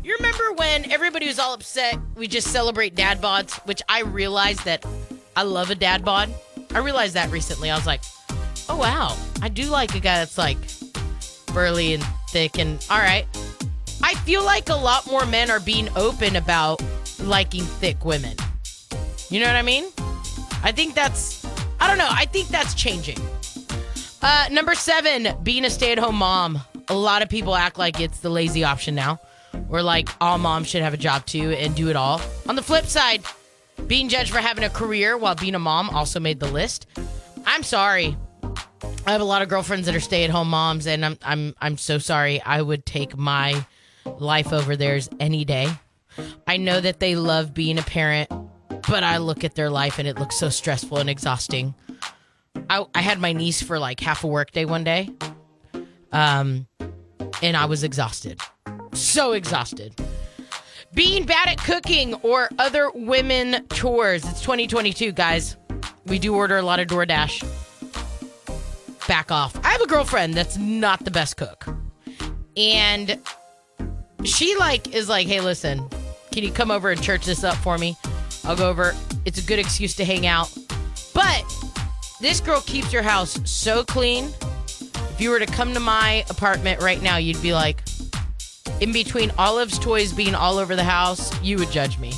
you 0.06 0.14
remember 0.18 0.52
when 0.52 0.92
everybody 0.92 1.26
was 1.26 1.40
all 1.40 1.52
upset? 1.52 1.98
We 2.14 2.28
just 2.28 2.48
celebrate 2.52 2.94
dad 2.94 3.20
bods, 3.20 3.54
which 3.66 3.82
I 3.88 4.02
realized 4.02 4.64
that 4.64 4.86
I 5.34 5.42
love 5.42 5.70
a 5.70 5.74
dad 5.74 6.04
bod. 6.04 6.32
I 6.72 6.78
realized 6.78 7.14
that 7.14 7.28
recently. 7.32 7.70
I 7.70 7.76
was 7.76 7.88
like, 7.88 8.02
oh 8.68 8.76
wow, 8.76 9.16
I 9.42 9.48
do 9.48 9.64
like 9.64 9.96
a 9.96 10.00
guy 10.00 10.18
that's 10.18 10.38
like 10.38 10.58
burly 11.52 11.94
and 11.94 12.04
thick 12.28 12.56
and 12.56 12.84
all 12.88 12.98
right. 12.98 13.26
I 14.00 14.14
feel 14.14 14.44
like 14.44 14.68
a 14.68 14.76
lot 14.76 15.08
more 15.08 15.26
men 15.26 15.50
are 15.50 15.58
being 15.58 15.88
open 15.96 16.36
about 16.36 16.80
liking 17.18 17.64
thick 17.64 18.04
women. 18.04 18.36
You 19.28 19.40
know 19.40 19.46
what 19.46 19.56
I 19.56 19.62
mean? 19.62 19.86
I 20.62 20.70
think 20.70 20.94
that's, 20.94 21.44
I 21.80 21.88
don't 21.88 21.98
know, 21.98 22.08
I 22.08 22.26
think 22.26 22.46
that's 22.46 22.74
changing. 22.74 23.18
Uh, 24.22 24.46
number 24.52 24.76
seven, 24.76 25.36
being 25.42 25.64
a 25.64 25.70
stay 25.70 25.90
at 25.90 25.98
home 25.98 26.16
mom. 26.16 26.60
A 26.86 26.94
lot 26.94 27.22
of 27.22 27.28
people 27.28 27.56
act 27.56 27.76
like 27.76 28.00
it's 28.00 28.20
the 28.20 28.30
lazy 28.30 28.62
option 28.62 28.94
now, 28.94 29.18
or 29.68 29.82
like 29.82 30.08
all 30.20 30.38
moms 30.38 30.68
should 30.68 30.82
have 30.82 30.94
a 30.94 30.98
job 30.98 31.26
too 31.26 31.52
and 31.52 31.74
do 31.74 31.88
it 31.88 31.96
all. 31.96 32.20
On 32.48 32.56
the 32.56 32.62
flip 32.62 32.86
side, 32.86 33.22
being 33.86 34.08
judged 34.08 34.32
for 34.32 34.38
having 34.38 34.64
a 34.64 34.70
career 34.70 35.16
while 35.16 35.34
being 35.34 35.54
a 35.54 35.58
mom 35.58 35.90
also 35.90 36.20
made 36.20 36.40
the 36.40 36.50
list. 36.50 36.86
I'm 37.44 37.62
sorry. 37.62 38.16
I 39.06 39.12
have 39.12 39.20
a 39.20 39.24
lot 39.24 39.42
of 39.42 39.48
girlfriends 39.48 39.86
that 39.86 39.94
are 39.94 40.00
stay 40.00 40.24
at 40.24 40.30
home 40.30 40.50
moms, 40.50 40.86
and 40.86 41.04
I'm 41.04 41.18
I'm 41.22 41.54
I'm 41.60 41.78
so 41.78 41.98
sorry. 41.98 42.42
I 42.42 42.60
would 42.60 42.84
take 42.84 43.16
my 43.16 43.64
life 44.18 44.52
over 44.52 44.76
theirs 44.76 45.08
any 45.20 45.44
day. 45.44 45.68
I 46.46 46.56
know 46.56 46.80
that 46.80 46.98
they 46.98 47.14
love 47.14 47.54
being 47.54 47.78
a 47.78 47.82
parent, 47.82 48.30
but 48.88 49.04
I 49.04 49.18
look 49.18 49.44
at 49.44 49.54
their 49.54 49.70
life 49.70 49.98
and 49.98 50.08
it 50.08 50.18
looks 50.18 50.36
so 50.36 50.48
stressful 50.48 50.98
and 50.98 51.10
exhausting. 51.10 51.74
I, 52.70 52.84
I 52.94 53.00
had 53.00 53.20
my 53.20 53.32
niece 53.32 53.62
for 53.62 53.78
like 53.78 54.00
half 54.00 54.24
a 54.24 54.26
workday 54.26 54.64
one 54.64 54.84
day. 54.84 55.10
Um, 56.12 56.66
and 57.42 57.56
I 57.56 57.66
was 57.66 57.84
exhausted. 57.84 58.40
So 58.96 59.32
exhausted. 59.32 59.94
Being 60.94 61.26
bad 61.26 61.48
at 61.48 61.58
cooking 61.58 62.14
or 62.14 62.48
other 62.58 62.90
women 62.94 63.66
chores. 63.72 64.24
It's 64.24 64.40
2022, 64.40 65.12
guys. 65.12 65.56
We 66.06 66.18
do 66.18 66.34
order 66.34 66.56
a 66.56 66.62
lot 66.62 66.80
of 66.80 66.88
DoorDash. 66.88 67.46
Back 69.06 69.30
off. 69.30 69.54
I 69.64 69.68
have 69.68 69.82
a 69.82 69.86
girlfriend 69.86 70.34
that's 70.34 70.56
not 70.56 71.04
the 71.04 71.10
best 71.10 71.36
cook. 71.36 71.66
And 72.56 73.20
she 74.24 74.56
like 74.56 74.94
is 74.94 75.08
like, 75.08 75.26
"Hey, 75.26 75.40
listen. 75.40 75.86
Can 76.32 76.42
you 76.42 76.50
come 76.50 76.70
over 76.70 76.90
and 76.90 77.00
church 77.02 77.26
this 77.26 77.44
up 77.44 77.56
for 77.56 77.76
me? 77.76 77.96
I'll 78.44 78.56
go 78.56 78.68
over. 78.68 78.94
It's 79.26 79.38
a 79.38 79.42
good 79.42 79.58
excuse 79.58 79.94
to 79.96 80.04
hang 80.04 80.26
out." 80.26 80.50
But 81.12 81.44
this 82.20 82.40
girl 82.40 82.62
keeps 82.62 82.90
her 82.92 83.02
house 83.02 83.38
so 83.44 83.84
clean. 83.84 84.32
If 85.12 85.20
you 85.20 85.30
were 85.30 85.38
to 85.38 85.46
come 85.46 85.74
to 85.74 85.80
my 85.80 86.24
apartment 86.30 86.80
right 86.80 87.02
now, 87.02 87.18
you'd 87.18 87.40
be 87.42 87.52
like, 87.52 87.82
in 88.80 88.92
between 88.92 89.30
Olive's 89.38 89.78
toys 89.78 90.12
being 90.12 90.34
all 90.34 90.58
over 90.58 90.76
the 90.76 90.84
house, 90.84 91.32
you 91.42 91.58
would 91.58 91.70
judge 91.70 91.98
me. 91.98 92.12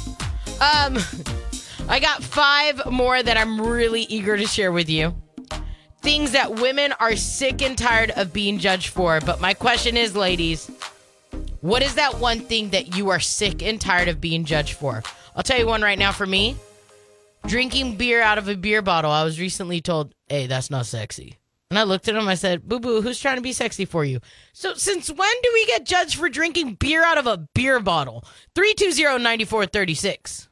Um, 0.61 0.99
I 1.89 2.01
got 2.01 2.23
five 2.23 2.91
more 2.91 3.23
that 3.23 3.37
I'm 3.37 3.61
really 3.61 4.03
eager 4.03 4.37
to 4.37 4.47
share 4.47 4.73
with 4.73 4.91
you. 4.91 5.15
Things 6.03 6.33
that 6.33 6.61
women 6.61 6.93
are 7.01 7.17
sick 7.17 7.63
and 7.63 7.77
tired 7.77 8.11
of 8.13 8.33
being 8.33 8.59
judged 8.59 8.89
for. 8.89 9.21
But 9.21 9.41
my 9.41 9.55
question 9.55 9.97
is, 9.97 10.15
ladies, 10.15 10.71
what 11.61 11.83
is 11.83 11.95
that 11.97 12.19
one 12.19 12.41
thing 12.41 12.71
that 12.71 12.97
you 12.97 13.09
are 13.09 13.21
sick 13.21 13.63
and 13.63 13.81
tired 13.81 14.09
of 14.09 14.21
being 14.21 14.45
judged 14.45 14.75
for? 14.75 15.03
I'll 15.35 15.43
tell 15.43 15.59
you 15.59 15.67
one 15.67 15.83
right 15.83 15.99
now 15.99 16.13
for 16.13 16.27
me 16.27 16.57
drinking 17.47 17.97
beer 17.97 18.21
out 18.21 18.39
of 18.39 18.49
a 18.49 18.55
beer 18.55 18.83
bottle. 18.83 19.11
I 19.11 19.25
was 19.25 19.41
recently 19.41 19.81
told, 19.81 20.15
hey, 20.29 20.47
that's 20.47 20.71
not 20.71 20.87
sexy. 20.87 21.38
And 21.71 21.79
I 21.79 21.83
looked 21.83 22.09
at 22.09 22.17
him, 22.17 22.27
I 22.27 22.35
said, 22.35 22.67
Boo 22.67 22.81
boo, 22.81 23.03
who's 23.03 23.21
trying 23.21 23.37
to 23.37 23.43
be 23.43 23.53
sexy 23.53 23.85
for 23.85 24.03
you? 24.03 24.21
So, 24.55 24.73
since 24.73 25.11
when 25.11 25.35
do 25.43 25.51
we 25.53 25.67
get 25.67 25.85
judged 25.85 26.17
for 26.17 26.31
drinking 26.31 26.75
beer 26.75 27.05
out 27.05 27.19
of 27.19 27.27
a 27.27 27.47
beer 27.55 27.79
bottle? 27.79 28.25
320 28.55 29.23
9436. 29.23 30.49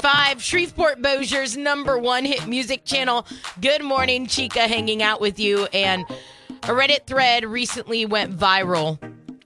Five, 0.00 0.42
Shreveport 0.42 1.00
Bossier's 1.00 1.56
number 1.56 1.96
one 1.98 2.24
hit 2.24 2.48
music 2.48 2.84
channel. 2.84 3.26
Good 3.60 3.84
morning, 3.84 4.26
Chica, 4.26 4.66
hanging 4.66 5.02
out 5.02 5.20
with 5.20 5.38
you. 5.38 5.66
And 5.72 6.04
a 6.64 6.68
Reddit 6.68 7.06
thread 7.06 7.44
recently 7.44 8.06
went 8.06 8.36
viral 8.36 8.98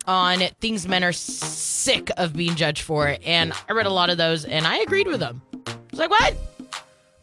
on 0.07 0.41
things 0.61 0.89
men 0.89 1.05
are 1.05 1.13
sick 1.13 2.11
of 2.17 2.33
being 2.33 2.55
judged 2.55 2.81
for. 2.81 3.19
And 3.27 3.53
I 3.69 3.73
read 3.73 3.85
a 3.85 3.91
lot 3.91 4.09
of 4.09 4.17
those 4.17 4.47
and 4.47 4.67
I 4.67 4.79
agreed 4.79 5.07
with 5.07 5.21
them. 5.21 5.43
I 5.67 5.75
was 5.91 6.01
like, 6.01 6.11
what? 6.11 6.35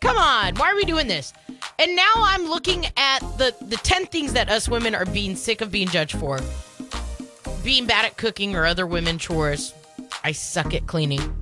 Come 0.02 0.18
on, 0.18 0.54
why 0.56 0.72
are 0.72 0.76
we 0.76 0.86
doing 0.86 1.08
this? 1.08 1.34
And 1.78 1.96
now 1.96 2.14
I'm 2.16 2.46
looking 2.46 2.86
at 2.98 3.20
the, 3.38 3.54
the 3.62 3.78
10 3.78 4.06
things 4.08 4.34
that 4.34 4.50
us 4.50 4.70
women 4.70 4.96
are 4.96 5.06
being 5.06 5.36
sick 5.36 5.62
of 5.62 5.72
being 5.72 5.88
judged 5.88 6.18
for 6.18 6.40
being 7.64 7.86
bad 7.86 8.06
at 8.06 8.16
cooking 8.16 8.56
or 8.56 8.66
other 8.66 8.86
women 8.86 9.18
chores. 9.18 9.74
I 10.24 10.32
suck 10.32 10.74
at 10.74 10.88
cleaning 10.88 11.36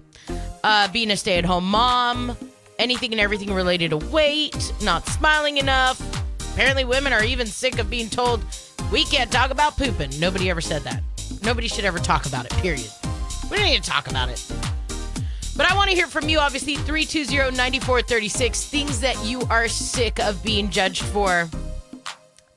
uh, 0.64 0.88
being 0.90 1.12
a 1.12 1.18
stay 1.18 1.38
at 1.38 1.46
home 1.46 1.70
mom, 1.70 2.36
anything 2.80 3.12
and 3.12 3.20
everything 3.20 3.54
related 3.54 3.92
to 3.92 3.98
weight, 3.98 4.74
not 4.82 5.06
smiling 5.08 5.58
enough. 5.58 6.02
Apparently, 6.54 6.86
women 6.86 7.14
are 7.14 7.24
even 7.24 7.48
sick 7.48 7.80
of 7.80 7.90
being 7.90 8.10
told 8.10 8.44
we 8.92 9.04
can't 9.06 9.32
talk 9.32 9.52
about 9.52 9.76
pooping. 9.78 10.12
Nobody 10.20 10.50
ever 10.50 10.62
said 10.62 10.84
that. 10.84 11.02
Nobody 11.42 11.68
should 11.68 11.86
ever 11.86 12.00
talk 12.00 12.26
about 12.26 12.46
it, 12.46 12.52
period. 12.54 12.90
We 13.50 13.58
don't 13.58 13.66
need 13.66 13.84
to 13.84 13.90
talk 13.90 14.08
about 14.08 14.30
it. 14.30 14.73
But 15.56 15.72
I 15.72 15.76
want 15.76 15.90
to 15.90 15.96
hear 15.96 16.08
from 16.08 16.30
you, 16.30 16.40
obviously, 16.40 16.76
320 16.76 17.56
9436. 17.56 18.66
Things 18.66 19.00
that 19.02 19.24
you 19.24 19.42
are 19.50 19.68
sick 19.68 20.20
of 20.20 20.44
being 20.44 20.70
judged 20.70 21.04
for. 21.04 21.50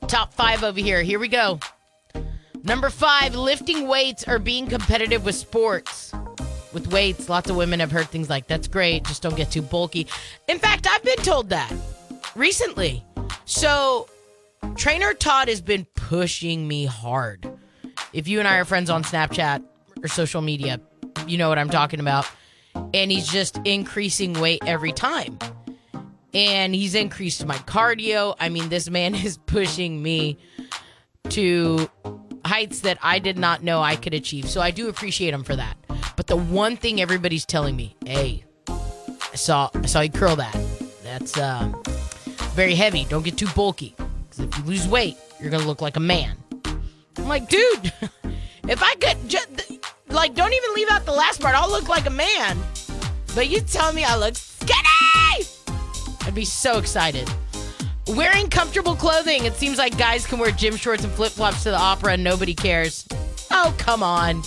Top 0.07 0.33
five 0.33 0.63
over 0.63 0.81
here. 0.81 1.03
Here 1.03 1.19
we 1.19 1.29
go. 1.29 1.61
Number 2.63 2.91
five, 2.91 3.35
lifting 3.35 3.87
weights 3.87 4.27
or 4.27 4.39
being 4.39 4.67
competitive 4.67 5.25
with 5.25 5.35
sports 5.35 6.13
with 6.77 6.93
weights, 6.93 7.31
lots 7.31 7.49
of 7.49 7.57
women 7.57 7.81
have 7.81 7.91
heard 7.91 8.07
things 8.09 8.29
like, 8.29 8.47
that's 8.49 8.69
great, 8.69 9.03
just 9.05 9.23
don't 9.23 9.35
get 9.35 9.51
too 9.51 9.63
bulky. 9.63 10.07
In 10.47 10.59
fact, 10.59 10.87
I've 10.87 11.03
been 11.03 11.17
told 11.17 11.49
that 11.49 11.73
recently. 12.35 13.03
So, 13.47 14.11
trainer 14.75 15.15
Todd 15.15 15.49
has 15.49 15.63
been 15.63 15.87
pushing 15.95 16.69
me 16.69 16.85
hard. 16.85 17.51
If 18.13 18.29
you 18.29 18.41
and 18.41 18.47
I 18.47 18.59
are 18.59 18.67
friends 18.67 18.91
on 18.91 19.05
Snapchat 19.05 19.65
or 20.03 20.09
social 20.09 20.43
media, 20.43 20.79
you 21.27 21.39
know 21.39 21.49
what 21.49 21.59
I'm 21.59 21.71
talking 21.71 21.99
about. 21.99 22.27
And 22.95 23.11
he's 23.11 23.29
just 23.29 23.59
increasing 23.65 24.35
weight 24.35 24.63
every 24.67 24.93
time. 24.93 25.39
And 26.35 26.75
he's 26.75 26.95
increased 26.95 27.45
my 27.47 27.57
cardio. 27.57 28.37
I 28.39 28.49
mean, 28.49 28.69
this 28.69 28.91
man 28.91 29.15
is 29.27 29.39
pushing 29.39 30.03
me 30.03 30.39
to 31.31 31.91
heights 32.45 32.81
that 32.81 32.99
I 33.03 33.19
did 33.19 33.39
not 33.39 33.63
know 33.63 33.83
I 33.83 33.97
could 33.97 34.15
achieve. 34.15 34.49
So 34.49 34.61
I 34.61 34.71
do 34.71 34.89
appreciate 34.89 35.35
him 35.35 35.45
for 35.45 35.57
that. 35.57 35.77
But 36.17 36.29
the 36.29 36.37
one 36.37 36.77
thing 36.77 37.01
everybody's 37.01 37.45
telling 37.45 37.77
me, 37.77 37.97
hey, 38.05 38.45
I 38.69 39.37
saw 39.37 39.69
I 39.75 39.87
saw 39.87 40.01
you 40.01 40.11
curl 40.11 40.37
that. 40.37 40.59
That's 41.03 41.37
uh, 41.37 41.73
very 42.55 42.75
heavy. 42.75 43.05
Don't 43.05 43.25
get 43.25 43.37
too 43.37 43.49
bulky. 43.55 43.95
Because 43.99 44.41
if 44.41 44.59
you 44.59 44.65
lose 44.65 44.89
weight, 44.89 45.17
you're 45.41 45.51
gonna 45.51 45.67
look 45.67 45.83
like 45.83 45.97
a 45.97 46.01
man. 46.01 46.37
I'm 47.19 47.29
like, 47.29 47.49
dude, 47.49 47.93
if 48.69 48.83
I 48.83 48.95
could 48.95 49.29
just 49.29 49.66
like, 50.17 50.35
don't 50.35 50.53
even 50.53 50.75
leave 50.75 50.89
out 50.91 51.05
the 51.05 51.13
last 51.13 51.41
part. 51.41 51.55
I'll 51.55 51.71
look 51.71 51.89
like 51.89 52.07
a 52.07 52.11
man. 52.11 52.59
But 53.35 53.49
you 53.49 53.61
tell 53.61 53.93
me 53.93 54.03
I 54.03 54.17
look 54.17 54.35
skinny. 54.35 55.47
I'd 56.23 56.35
be 56.35 56.45
so 56.45 56.79
excited. 56.79 57.31
Wearing 58.09 58.49
comfortable 58.49 58.97
clothing. 58.97 59.45
It 59.45 59.55
seems 59.55 59.79
like 59.79 59.97
guys 59.99 60.27
can 60.27 60.39
wear 60.39 60.51
gym 60.51 60.75
shorts 60.77 61.05
and 61.05 61.13
flip 61.13 61.33
flops 61.33 61.63
to 61.65 61.71
the 61.71 61.79
opera 61.79 62.15
and 62.15 62.25
nobody 62.25 62.55
cares. 62.55 63.07
Oh, 63.51 63.75
come 63.79 64.03
on. 64.03 64.43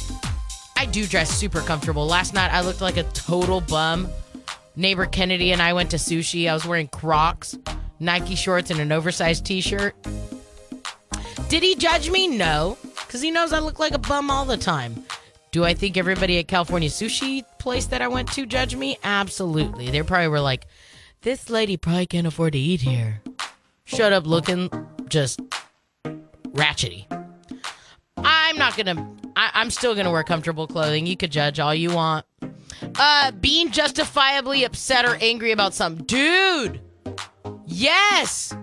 I 0.76 0.86
do 0.86 1.06
dress 1.06 1.30
super 1.30 1.62
comfortable. 1.62 2.06
Last 2.06 2.34
night 2.34 2.52
I 2.52 2.62
looked 2.62 2.82
like 2.82 2.98
a 2.98 3.04
total 3.04 3.62
bum. 3.62 4.10
Neighbor 4.76 5.06
Kennedy 5.06 5.52
and 5.52 5.62
I 5.62 5.74
went 5.74 5.92
to 5.92 5.98
sushi. 5.98 6.50
I 6.50 6.54
was 6.54 6.66
wearing 6.66 6.88
Crocs, 6.88 7.58
Nike 8.00 8.36
shorts, 8.36 8.72
and 8.72 8.80
an 8.80 8.92
oversized 8.92 9.46
t 9.46 9.62
shirt. 9.62 9.94
Did 11.50 11.64
he 11.64 11.76
judge 11.76 12.10
me? 12.10 12.28
No, 12.28 12.78
because 13.06 13.22
he 13.22 13.30
knows 13.30 13.52
I 13.52 13.60
look 13.60 13.78
like 13.78 13.94
a 13.94 14.00
bum 14.00 14.32
all 14.32 14.46
the 14.46 14.58
time. 14.58 15.04
Do 15.52 15.66
I 15.66 15.74
think 15.74 15.98
everybody 15.98 16.38
at 16.38 16.48
California 16.48 16.90
Sushi 16.90 17.44
place 17.58 17.88
that 17.88 18.02
I 18.02 18.08
went 18.08 18.32
to 18.34 18.46
judge 18.46 18.76
me? 18.76 19.00
Absolutely. 19.04 19.90
They 19.90 20.04
probably 20.04 20.28
were 20.28 20.40
like, 20.40 20.68
this 21.22 21.50
lady 21.50 21.76
probably 21.76 22.06
can't 22.06 22.28
afford 22.28 22.54
to 22.54 22.60
eat 22.60 22.82
here. 22.82 23.22
Shut 23.84 24.14
up 24.14 24.28
looking 24.28 24.70
just 25.08 25.40
ratchety. 26.50 27.06
I'm 28.18 28.58
not 28.58 28.78
gonna 28.78 29.16
I, 29.36 29.62
am 29.62 29.72
still 29.72 29.96
gonna 29.96 30.12
wear 30.12 30.24
comfortable 30.24 30.68
clothing. 30.68 31.08
You 31.08 31.18
could 31.18 31.32
judge 31.32 31.60
all 31.60 31.74
you 31.74 31.94
want. 31.94 32.26
Uh, 32.96 33.32
being 33.32 33.72
justifiably 33.72 34.64
upset 34.64 35.06
or 35.06 35.18
angry 35.22 35.52
about 35.52 35.74
something, 35.74 36.06
dude. 36.06 36.82
Yes. 37.66 38.54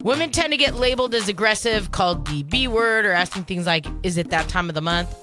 Women 0.00 0.30
tend 0.30 0.52
to 0.52 0.56
get 0.56 0.74
labeled 0.74 1.14
as 1.14 1.28
aggressive, 1.28 1.90
called 1.90 2.26
the 2.26 2.42
B 2.42 2.68
word, 2.68 3.04
or 3.04 3.12
asking 3.12 3.44
things 3.44 3.66
like, 3.66 3.86
"Is 4.02 4.16
it 4.16 4.30
that 4.30 4.48
time 4.48 4.68
of 4.68 4.74
the 4.74 4.80
month?" 4.80 5.14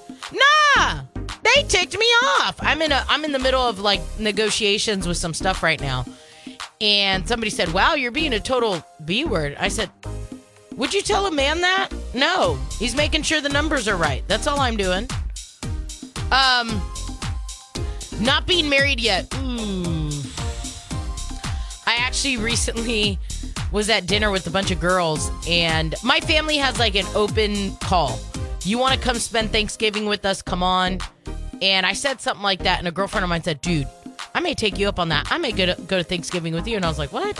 Nah, 0.80 1.02
they 1.42 1.62
ticked 1.64 1.98
me 1.98 2.06
off. 2.06 2.56
I'm 2.60 2.80
in 2.80 2.90
a 2.92 3.04
I'm 3.08 3.24
in 3.24 3.32
the 3.32 3.38
middle 3.38 3.60
of 3.62 3.78
like 3.80 4.00
negotiations 4.18 5.06
with 5.06 5.16
some 5.16 5.34
stuff 5.34 5.62
right 5.62 5.80
now, 5.80 6.06
and 6.80 7.28
somebody 7.28 7.50
said, 7.50 7.72
"Wow, 7.72 7.94
you're 7.94 8.12
being 8.12 8.32
a 8.32 8.40
total 8.40 8.82
B 9.04 9.24
word." 9.24 9.56
I 9.58 9.68
said, 9.68 9.90
would 10.80 10.94
you 10.94 11.02
tell 11.02 11.26
a 11.26 11.30
man 11.30 11.60
that? 11.60 11.90
No. 12.14 12.58
He's 12.78 12.94
making 12.94 13.20
sure 13.20 13.42
the 13.42 13.50
numbers 13.50 13.86
are 13.86 13.96
right. 13.96 14.24
That's 14.28 14.46
all 14.46 14.60
I'm 14.60 14.78
doing. 14.78 15.06
Um 16.32 16.80
not 18.18 18.46
being 18.46 18.66
married 18.66 18.98
yet. 18.98 19.30
Ooh. 19.34 20.10
I 21.86 21.96
actually 21.96 22.38
recently 22.38 23.18
was 23.72 23.90
at 23.90 24.06
dinner 24.06 24.30
with 24.30 24.46
a 24.46 24.50
bunch 24.50 24.70
of 24.70 24.80
girls 24.80 25.30
and 25.46 25.94
my 26.02 26.18
family 26.20 26.56
has 26.56 26.78
like 26.78 26.94
an 26.94 27.06
open 27.14 27.76
call. 27.76 28.18
You 28.64 28.78
want 28.78 28.94
to 28.94 29.00
come 29.00 29.16
spend 29.16 29.52
Thanksgiving 29.52 30.06
with 30.06 30.24
us? 30.24 30.42
Come 30.42 30.62
on. 30.62 30.98
And 31.62 31.86
I 31.86 31.92
said 31.92 32.20
something 32.20 32.42
like 32.42 32.62
that 32.62 32.78
and 32.78 32.88
a 32.88 32.92
girlfriend 32.92 33.24
of 33.24 33.30
mine 33.30 33.42
said, 33.42 33.60
"Dude, 33.60 33.88
I 34.34 34.40
may 34.40 34.54
take 34.54 34.78
you 34.78 34.88
up 34.88 34.98
on 34.98 35.08
that. 35.10 35.30
I 35.30 35.38
may 35.38 35.52
go 35.52 35.66
to, 35.66 35.80
go 35.82 35.98
to 35.98 36.04
Thanksgiving 36.04 36.54
with 36.54 36.66
you." 36.66 36.76
And 36.76 36.84
I 36.84 36.88
was 36.88 36.98
like, 36.98 37.12
"What?" 37.12 37.38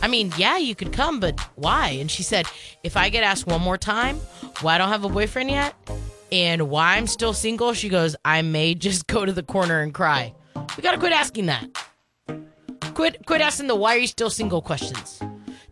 I 0.00 0.06
mean, 0.06 0.32
yeah, 0.36 0.58
you 0.58 0.74
could 0.74 0.92
come, 0.92 1.18
but 1.20 1.40
why? 1.56 1.88
And 1.88 2.10
she 2.10 2.22
said, 2.22 2.46
if 2.84 2.96
I 2.96 3.08
get 3.08 3.24
asked 3.24 3.46
one 3.46 3.60
more 3.60 3.76
time 3.76 4.16
why 4.60 4.76
I 4.76 4.78
don't 4.78 4.88
have 4.88 5.04
a 5.04 5.08
boyfriend 5.08 5.50
yet 5.50 5.74
and 6.30 6.70
why 6.70 6.96
I'm 6.96 7.06
still 7.06 7.32
single, 7.32 7.74
she 7.74 7.88
goes, 7.88 8.14
I 8.24 8.42
may 8.42 8.74
just 8.74 9.06
go 9.08 9.24
to 9.24 9.32
the 9.32 9.42
corner 9.42 9.80
and 9.80 9.92
cry. 9.92 10.34
We 10.76 10.82
gotta 10.82 10.98
quit 10.98 11.12
asking 11.12 11.46
that. 11.46 11.66
Quit 12.94 13.26
quit 13.26 13.40
asking 13.40 13.66
the 13.66 13.74
why 13.74 13.96
are 13.96 13.98
you 13.98 14.06
still 14.06 14.30
single 14.30 14.62
questions. 14.62 15.20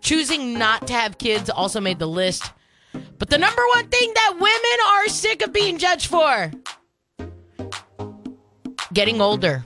Choosing 0.00 0.58
not 0.58 0.86
to 0.88 0.92
have 0.92 1.18
kids 1.18 1.50
also 1.50 1.80
made 1.80 1.98
the 1.98 2.08
list. 2.08 2.52
But 3.18 3.30
the 3.30 3.38
number 3.38 3.62
one 3.74 3.88
thing 3.88 4.12
that 4.14 4.34
women 4.34 4.78
are 4.88 5.08
sick 5.08 5.42
of 5.42 5.52
being 5.52 5.78
judged 5.78 6.06
for 6.06 6.52
getting 8.92 9.20
older. 9.20 9.64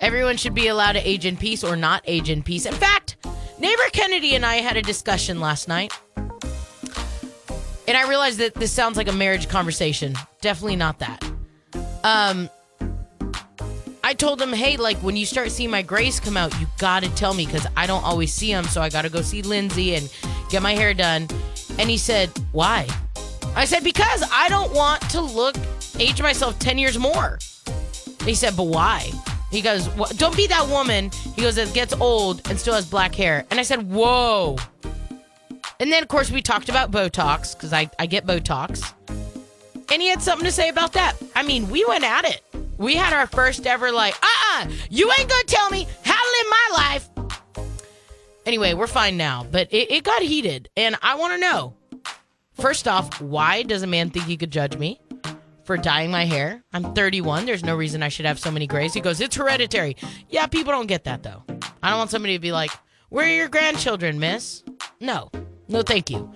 Everyone 0.00 0.36
should 0.36 0.54
be 0.54 0.68
allowed 0.68 0.92
to 0.92 1.08
age 1.08 1.26
in 1.26 1.36
peace 1.36 1.64
or 1.64 1.76
not 1.76 2.02
age 2.06 2.30
in 2.30 2.42
peace. 2.42 2.66
In 2.66 2.74
fact, 2.74 3.16
neighbor 3.58 3.82
Kennedy 3.92 4.34
and 4.34 4.46
I 4.46 4.56
had 4.56 4.76
a 4.76 4.82
discussion 4.82 5.40
last 5.40 5.66
night. 5.66 5.92
And 7.88 7.96
I 7.96 8.06
realized 8.08 8.38
that 8.38 8.54
this 8.54 8.70
sounds 8.70 8.96
like 8.96 9.08
a 9.08 9.12
marriage 9.12 9.48
conversation. 9.48 10.14
Definitely 10.40 10.76
not 10.76 10.98
that. 10.98 11.24
Um, 12.04 12.48
I 14.04 14.14
told 14.14 14.40
him, 14.40 14.52
hey, 14.52 14.76
like 14.76 14.98
when 14.98 15.16
you 15.16 15.26
start 15.26 15.50
seeing 15.50 15.70
my 15.70 15.82
grays 15.82 16.20
come 16.20 16.36
out, 16.36 16.58
you 16.60 16.66
gotta 16.78 17.08
tell 17.16 17.34
me 17.34 17.46
because 17.46 17.66
I 17.76 17.86
don't 17.86 18.04
always 18.04 18.32
see 18.32 18.52
them. 18.52 18.64
So 18.64 18.80
I 18.80 18.90
gotta 18.90 19.10
go 19.10 19.22
see 19.22 19.42
Lindsay 19.42 19.94
and 19.94 20.12
get 20.48 20.62
my 20.62 20.74
hair 20.74 20.94
done. 20.94 21.28
And 21.78 21.88
he 21.88 21.96
said, 21.96 22.30
why? 22.52 22.86
I 23.54 23.64
said, 23.64 23.84
because 23.84 24.22
I 24.32 24.48
don't 24.48 24.72
want 24.72 25.00
to 25.10 25.20
look, 25.20 25.56
age 25.98 26.20
myself 26.20 26.58
10 26.58 26.78
years 26.78 26.98
more. 26.98 27.38
He 28.24 28.34
said, 28.34 28.56
but 28.56 28.64
why? 28.64 29.10
He 29.50 29.62
goes, 29.62 29.88
well, 29.90 30.10
don't 30.16 30.36
be 30.36 30.46
that 30.48 30.68
woman. 30.68 31.10
He 31.34 31.42
goes, 31.42 31.54
that 31.54 31.72
gets 31.72 31.94
old 31.94 32.48
and 32.50 32.58
still 32.58 32.74
has 32.74 32.86
black 32.86 33.14
hair. 33.14 33.44
And 33.50 33.58
I 33.58 33.62
said, 33.62 33.90
whoa. 33.90 34.56
And 35.80 35.92
then, 35.92 36.02
of 36.02 36.08
course, 36.08 36.30
we 36.30 36.42
talked 36.42 36.68
about 36.68 36.90
Botox 36.90 37.54
because 37.54 37.72
I, 37.72 37.88
I 37.98 38.06
get 38.06 38.26
Botox. 38.26 38.92
And 39.90 40.02
he 40.02 40.08
had 40.08 40.20
something 40.20 40.44
to 40.44 40.52
say 40.52 40.68
about 40.68 40.92
that. 40.94 41.14
I 41.34 41.42
mean, 41.42 41.70
we 41.70 41.84
went 41.86 42.04
at 42.04 42.24
it. 42.26 42.42
We 42.76 42.94
had 42.94 43.12
our 43.12 43.26
first 43.26 43.66
ever, 43.66 43.90
like, 43.90 44.14
uh 44.22 44.26
uh 44.52 44.70
you 44.90 45.10
ain't 45.18 45.28
gonna 45.28 45.44
tell 45.44 45.70
me 45.70 45.86
how 46.04 46.14
to 46.14 46.30
live 46.36 46.46
my 46.50 46.68
life. 46.74 47.08
Anyway, 48.48 48.72
we're 48.72 48.86
fine 48.86 49.18
now, 49.18 49.46
but 49.52 49.68
it, 49.70 49.90
it 49.90 50.04
got 50.04 50.22
heated. 50.22 50.70
And 50.74 50.96
I 51.02 51.16
wanna 51.16 51.36
know 51.36 51.74
first 52.54 52.88
off, 52.88 53.20
why 53.20 53.62
does 53.62 53.82
a 53.82 53.86
man 53.86 54.08
think 54.08 54.24
he 54.24 54.38
could 54.38 54.50
judge 54.50 54.74
me? 54.78 55.02
For 55.64 55.76
dyeing 55.76 56.10
my 56.10 56.24
hair. 56.24 56.64
I'm 56.72 56.94
31. 56.94 57.44
There's 57.44 57.62
no 57.62 57.76
reason 57.76 58.02
I 58.02 58.08
should 58.08 58.24
have 58.24 58.38
so 58.38 58.50
many 58.50 58.66
grays. 58.66 58.94
He 58.94 59.02
goes, 59.02 59.20
It's 59.20 59.36
hereditary. 59.36 59.96
Yeah, 60.30 60.46
people 60.46 60.72
don't 60.72 60.86
get 60.86 61.04
that 61.04 61.22
though. 61.22 61.42
I 61.82 61.90
don't 61.90 61.98
want 61.98 62.10
somebody 62.10 62.36
to 62.36 62.40
be 62.40 62.50
like, 62.50 62.70
Where 63.10 63.26
are 63.26 63.28
your 63.28 63.48
grandchildren, 63.48 64.18
miss? 64.18 64.64
No, 64.98 65.30
no, 65.68 65.82
thank 65.82 66.08
you. 66.08 66.32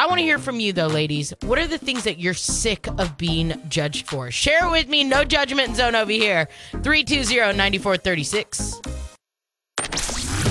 I 0.00 0.08
want 0.08 0.18
to 0.18 0.24
hear 0.24 0.40
from 0.40 0.58
you, 0.58 0.72
though, 0.72 0.88
ladies. 0.88 1.32
What 1.42 1.60
are 1.60 1.68
the 1.68 1.78
things 1.78 2.02
that 2.02 2.18
you're 2.18 2.34
sick 2.34 2.88
of 2.98 3.16
being 3.16 3.62
judged 3.68 4.08
for? 4.08 4.32
Share 4.32 4.66
it 4.66 4.70
with 4.72 4.88
me. 4.88 5.04
No 5.04 5.22
judgment 5.22 5.76
zone 5.76 5.94
over 5.94 6.10
here. 6.10 6.48
320 6.82 7.56
9436. 7.56 8.97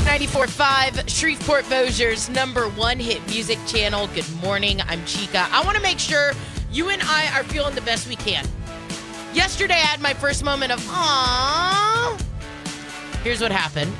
94.5 0.07 1.09
Shreveport 1.09 1.65
Bossier's 1.65 2.29
number 2.29 2.69
one 2.69 2.97
hit 2.97 3.23
music 3.27 3.59
channel. 3.67 4.07
Good 4.15 4.25
morning. 4.41 4.79
I'm 4.87 5.03
Chica. 5.05 5.47
I 5.51 5.61
want 5.65 5.75
to 5.75 5.83
make 5.83 5.99
sure 5.99 6.31
you 6.71 6.89
and 6.89 7.01
I 7.03 7.27
are 7.37 7.43
feeling 7.43 7.75
the 7.75 7.81
best 7.81 8.07
we 8.07 8.15
can. 8.15 8.47
Yesterday, 9.33 9.73
I 9.73 9.79
had 9.79 9.99
my 9.99 10.13
first 10.13 10.45
moment 10.45 10.71
of, 10.71 10.79
aww. 10.85 12.19
Here's 13.21 13.41
what 13.41 13.51
happened 13.51 13.93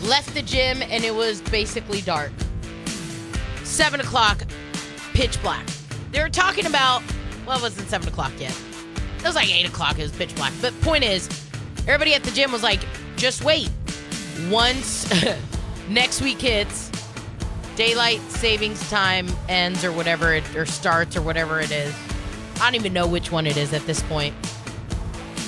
left 0.00 0.32
the 0.32 0.40
gym, 0.40 0.80
and 0.80 1.04
it 1.04 1.14
was 1.14 1.42
basically 1.42 2.00
dark. 2.00 2.32
Seven 3.64 4.00
o'clock, 4.00 4.44
pitch 5.12 5.40
black. 5.42 5.66
They 6.10 6.22
were 6.22 6.30
talking 6.30 6.64
about, 6.64 7.02
well, 7.46 7.58
it 7.58 7.62
wasn't 7.62 7.90
seven 7.90 8.08
o'clock 8.08 8.32
yet. 8.38 8.58
It 9.18 9.24
was 9.24 9.34
like 9.34 9.54
eight 9.54 9.68
o'clock, 9.68 9.98
it 9.98 10.02
was 10.02 10.12
pitch 10.12 10.34
black. 10.34 10.54
But 10.62 10.72
point 10.80 11.04
is, 11.04 11.28
everybody 11.86 12.14
at 12.14 12.22
the 12.24 12.30
gym 12.30 12.50
was 12.50 12.62
like, 12.62 12.80
just 13.16 13.44
wait. 13.44 13.68
Once 14.50 15.10
next 15.88 16.20
week 16.20 16.40
hits, 16.40 16.90
daylight 17.76 18.20
savings 18.30 18.88
time 18.90 19.28
ends 19.48 19.84
or 19.84 19.92
whatever 19.92 20.34
it 20.34 20.56
or 20.56 20.66
starts 20.66 21.16
or 21.16 21.22
whatever 21.22 21.60
it 21.60 21.70
is. 21.70 21.94
I 22.56 22.66
don't 22.66 22.74
even 22.74 22.92
know 22.92 23.06
which 23.06 23.32
one 23.32 23.46
it 23.46 23.56
is 23.56 23.72
at 23.72 23.84
this 23.86 24.02
point. 24.02 24.34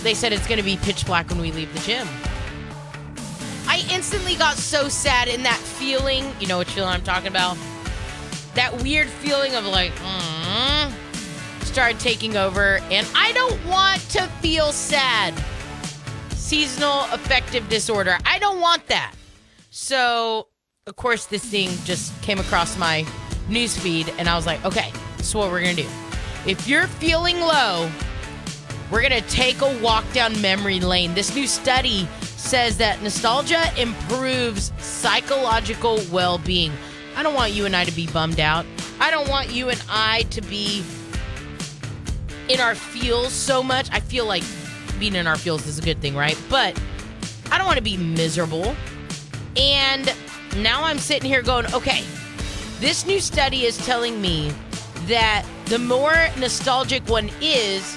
They 0.03 0.15
said 0.15 0.33
it's 0.33 0.47
going 0.47 0.59
to 0.59 0.65
be 0.65 0.77
pitch 0.77 1.07
black 1.07 1.29
when 1.31 1.41
we 1.41 1.53
leave 1.53 1.73
the 1.73 1.81
gym. 1.81 2.07
I 3.69 3.85
instantly 3.91 4.37
got 4.37 4.57
so 4.57 4.89
sad 4.89 5.29
in 5.29 5.43
that 5.43 5.59
feeling. 5.59 6.25
You 6.41 6.47
know 6.47 6.59
which 6.59 6.71
feeling 6.71 6.91
I'm 6.91 7.03
talking 7.03 7.29
about? 7.29 7.57
That 8.55 8.83
weird 8.83 9.09
feeling 9.09 9.55
of 9.55 9.67
like, 9.67 9.93
mm, 9.97 10.93
started 11.65 12.01
taking 12.01 12.37
over. 12.37 12.79
And 12.91 13.07
I 13.15 13.33
don't 13.33 13.67
want 13.67 14.01
to 14.11 14.23
feel 14.41 14.73
sad. 14.73 15.35
Seasonal 16.47 17.07
affective 17.11 17.69
disorder. 17.69 18.19
I 18.25 18.39
don't 18.39 18.61
want 18.61 18.87
that. 18.87 19.13
So, 19.71 20.47
of 20.87 20.95
course, 20.95 21.27
this 21.27 21.45
thing 21.45 21.71
just 21.83 22.13
came 22.23 22.39
across 22.39 22.79
my 22.79 23.05
newsfeed, 23.49 24.15
and 24.17 24.29
I 24.29 24.37
was 24.37 24.47
like, 24.47 24.65
okay, 24.65 24.93
so 25.19 25.41
what 25.41 25.51
we're 25.51 25.65
to 25.75 25.83
do. 25.83 25.89
If 26.47 26.69
you're 26.69 26.87
feeling 26.87 27.41
low, 27.41 27.91
we're 28.93 29.01
to 29.21 29.29
take 29.29 29.61
a 29.61 29.79
walk 29.81 30.05
down 30.13 30.41
memory 30.41 30.79
lane. 30.79 31.15
This 31.15 31.35
new 31.35 31.49
study 31.49 32.07
says 32.21 32.79
that 32.79 33.03
nostalgia 33.03 33.65
improves 33.77 34.71
psychological 34.79 36.01
well 36.13 36.39
being. 36.39 36.71
I 37.17 37.25
don't 37.25 37.35
want 37.35 37.55
you 37.55 37.67
and 37.67 37.75
I 37.75 37.83
to 37.83 37.93
be 37.93 38.07
bummed 38.07 38.39
out. 38.39 38.65
I 39.01 39.11
don't 39.11 39.29
want 39.29 39.51
you 39.51 39.69
and 39.69 39.83
I 39.91 40.23
to 40.31 40.43
be 40.43 40.85
in 42.49 42.61
our 42.61 42.77
feels 42.77 43.33
so 43.33 43.65
much. 43.65 43.89
I 43.91 43.99
feel 43.99 44.27
like 44.27 44.45
being 44.99 45.15
in 45.15 45.27
our 45.27 45.37
feels 45.37 45.67
is 45.67 45.79
a 45.79 45.83
good 45.83 46.01
thing, 46.01 46.15
right? 46.15 46.41
But 46.49 46.81
I 47.51 47.59
don't 47.59 47.67
want 47.67 47.79
to 47.79 47.83
be 47.83 47.97
miserable. 47.97 48.75
And 49.57 50.13
now 50.57 50.85
I'm 50.85 50.99
sitting 50.99 51.29
here 51.29 51.43
going, 51.43 51.73
okay, 51.73 52.05
this 52.81 53.07
new 53.07 53.21
study 53.21 53.65
is 53.65 53.77
telling 53.79 54.21
me 54.21 54.53
that 55.07 55.47
the 55.67 55.79
more 55.79 56.15
nostalgic 56.39 57.09
one 57.09 57.31
is, 57.41 57.97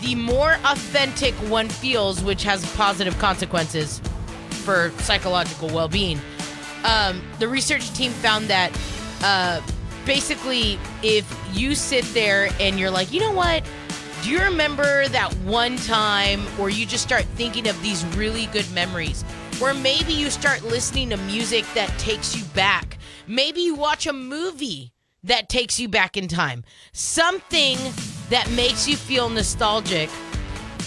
the 0.00 0.14
more 0.14 0.54
authentic 0.64 1.34
one 1.50 1.68
feels, 1.68 2.22
which 2.22 2.42
has 2.42 2.64
positive 2.74 3.16
consequences 3.18 4.00
for 4.50 4.90
psychological 4.98 5.68
well 5.68 5.88
being. 5.88 6.18
Um, 6.84 7.20
the 7.38 7.48
research 7.48 7.92
team 7.92 8.10
found 8.10 8.46
that 8.48 8.72
uh, 9.22 9.60
basically, 10.06 10.78
if 11.02 11.30
you 11.52 11.74
sit 11.74 12.04
there 12.14 12.48
and 12.58 12.78
you're 12.78 12.90
like, 12.90 13.12
you 13.12 13.20
know 13.20 13.32
what? 13.32 13.62
Do 14.22 14.28
you 14.28 14.40
remember 14.40 15.08
that 15.08 15.32
one 15.44 15.76
time, 15.76 16.40
where 16.58 16.68
you 16.68 16.84
just 16.84 17.02
start 17.02 17.24
thinking 17.36 17.66
of 17.68 17.82
these 17.82 18.04
really 18.16 18.46
good 18.46 18.70
memories? 18.72 19.24
Or 19.62 19.72
maybe 19.72 20.12
you 20.12 20.28
start 20.28 20.62
listening 20.62 21.08
to 21.10 21.16
music 21.16 21.64
that 21.74 21.88
takes 21.98 22.36
you 22.36 22.44
back. 22.54 22.98
Maybe 23.26 23.62
you 23.62 23.74
watch 23.74 24.06
a 24.06 24.12
movie 24.12 24.92
that 25.24 25.48
takes 25.48 25.80
you 25.80 25.88
back 25.88 26.18
in 26.18 26.28
time. 26.28 26.64
Something 26.92 27.78
that 28.28 28.50
makes 28.50 28.86
you 28.86 28.96
feel 28.96 29.30
nostalgic, 29.30 30.10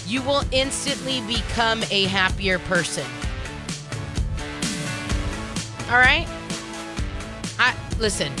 you 0.06 0.22
will 0.22 0.44
instantly 0.52 1.20
become 1.22 1.82
a 1.90 2.04
happier 2.04 2.60
person. 2.60 3.06
All 5.90 5.98
right? 5.98 6.26
I 7.58 7.74
listen. 7.98 8.32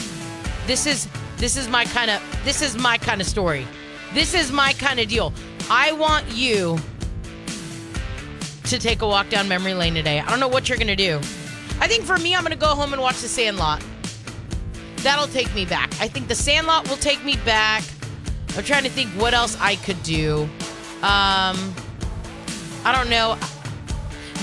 This 0.66 0.86
is 0.86 1.08
this 1.36 1.56
is 1.56 1.68
my 1.68 1.84
kind 1.84 2.10
of 2.12 2.22
this 2.44 2.62
is 2.62 2.76
my 2.76 2.96
kind 2.96 3.20
of 3.20 3.26
story. 3.26 3.66
This 4.14 4.32
is 4.32 4.52
my 4.52 4.72
kind 4.74 5.00
of 5.00 5.08
deal. 5.08 5.32
I 5.68 5.90
want 5.90 6.24
you 6.32 6.78
to 8.62 8.78
take 8.78 9.02
a 9.02 9.06
walk 9.08 9.28
down 9.28 9.48
memory 9.48 9.74
lane 9.74 9.94
today. 9.94 10.20
I 10.20 10.30
don't 10.30 10.38
know 10.38 10.46
what 10.46 10.68
you're 10.68 10.78
going 10.78 10.86
to 10.86 10.94
do. 10.94 11.16
I 11.80 11.88
think 11.88 12.04
for 12.04 12.16
me 12.18 12.36
I'm 12.36 12.42
going 12.42 12.52
to 12.52 12.58
go 12.58 12.68
home 12.68 12.92
and 12.92 13.02
watch 13.02 13.20
The 13.20 13.28
Sandlot. 13.28 13.84
That'll 14.98 15.26
take 15.26 15.52
me 15.52 15.64
back. 15.64 15.92
I 16.00 16.06
think 16.06 16.28
The 16.28 16.34
Sandlot 16.36 16.88
will 16.88 16.96
take 16.96 17.24
me 17.24 17.36
back. 17.44 17.82
I'm 18.56 18.62
trying 18.62 18.84
to 18.84 18.88
think 18.88 19.10
what 19.20 19.34
else 19.34 19.58
I 19.60 19.74
could 19.74 20.00
do. 20.04 20.44
Um, 21.02 21.74
I 22.84 22.94
don't 22.94 23.10
know. 23.10 23.36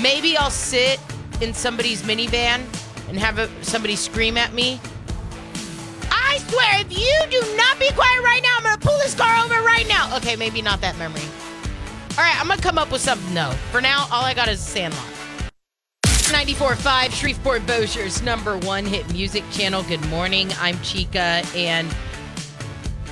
Maybe 0.02 0.36
I'll 0.36 0.52
sit 0.52 1.00
in 1.40 1.54
somebody's 1.54 2.02
minivan 2.04 2.62
and 3.08 3.18
have 3.18 3.40
a, 3.40 3.50
somebody 3.64 3.96
scream 3.96 4.36
at 4.36 4.54
me. 4.54 4.82
Swear, 6.52 6.82
if 6.82 6.92
you 6.92 7.40
do 7.40 7.56
not 7.56 7.80
be 7.80 7.90
quiet 7.94 8.22
right 8.26 8.42
now, 8.44 8.58
I'm 8.58 8.64
gonna 8.64 8.78
pull 8.78 8.98
this 8.98 9.16
car 9.16 9.46
over 9.46 9.62
right 9.62 9.88
now. 9.88 10.18
Okay, 10.18 10.36
maybe 10.36 10.62
not 10.62 10.82
that 10.82 10.98
memory. 10.98 11.22
All 12.18 12.26
right, 12.26 12.38
I'm 12.38 12.50
gonna 12.50 12.62
come 12.62 12.78
up 12.78 12.92
with 12.92 13.00
something. 13.00 13.34
No, 13.34 13.52
for 13.72 13.80
now, 13.80 14.06
all 14.12 14.26
I 14.26 14.34
got 14.34 14.50
is 14.50 14.60
Sandlot. 14.60 15.02
94.5 16.04 17.14
Shreveport 17.14 17.66
Bossier's 17.66 18.22
number 18.22 18.58
one 18.58 18.86
hit 18.86 19.10
music 19.14 19.46
channel. 19.52 19.82
Good 19.84 20.06
morning. 20.10 20.52
I'm 20.60 20.78
Chica, 20.82 21.42
and 21.56 21.88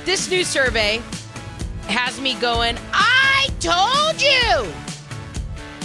this 0.03 0.29
new 0.29 0.43
survey 0.43 1.01
has 1.87 2.19
me 2.19 2.33
going, 2.41 2.77
I 2.91 3.47
told 3.61 4.21
you. 4.21 4.69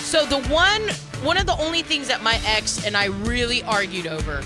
So 0.01 0.27
the 0.27 0.43
one 0.53 0.83
one 1.25 1.37
of 1.37 1.47
the 1.47 1.57
only 1.59 1.83
things 1.83 2.09
that 2.09 2.21
my 2.21 2.40
ex 2.47 2.85
and 2.85 2.97
I 2.97 3.05
really 3.05 3.62
argued 3.62 4.09
over, 4.09 4.43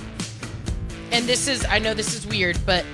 and 1.11 1.25
this 1.25 1.49
is 1.49 1.64
I 1.71 1.79
know 1.79 1.94
this 1.94 2.14
is 2.14 2.27
weird, 2.27 2.59
but 2.66 2.85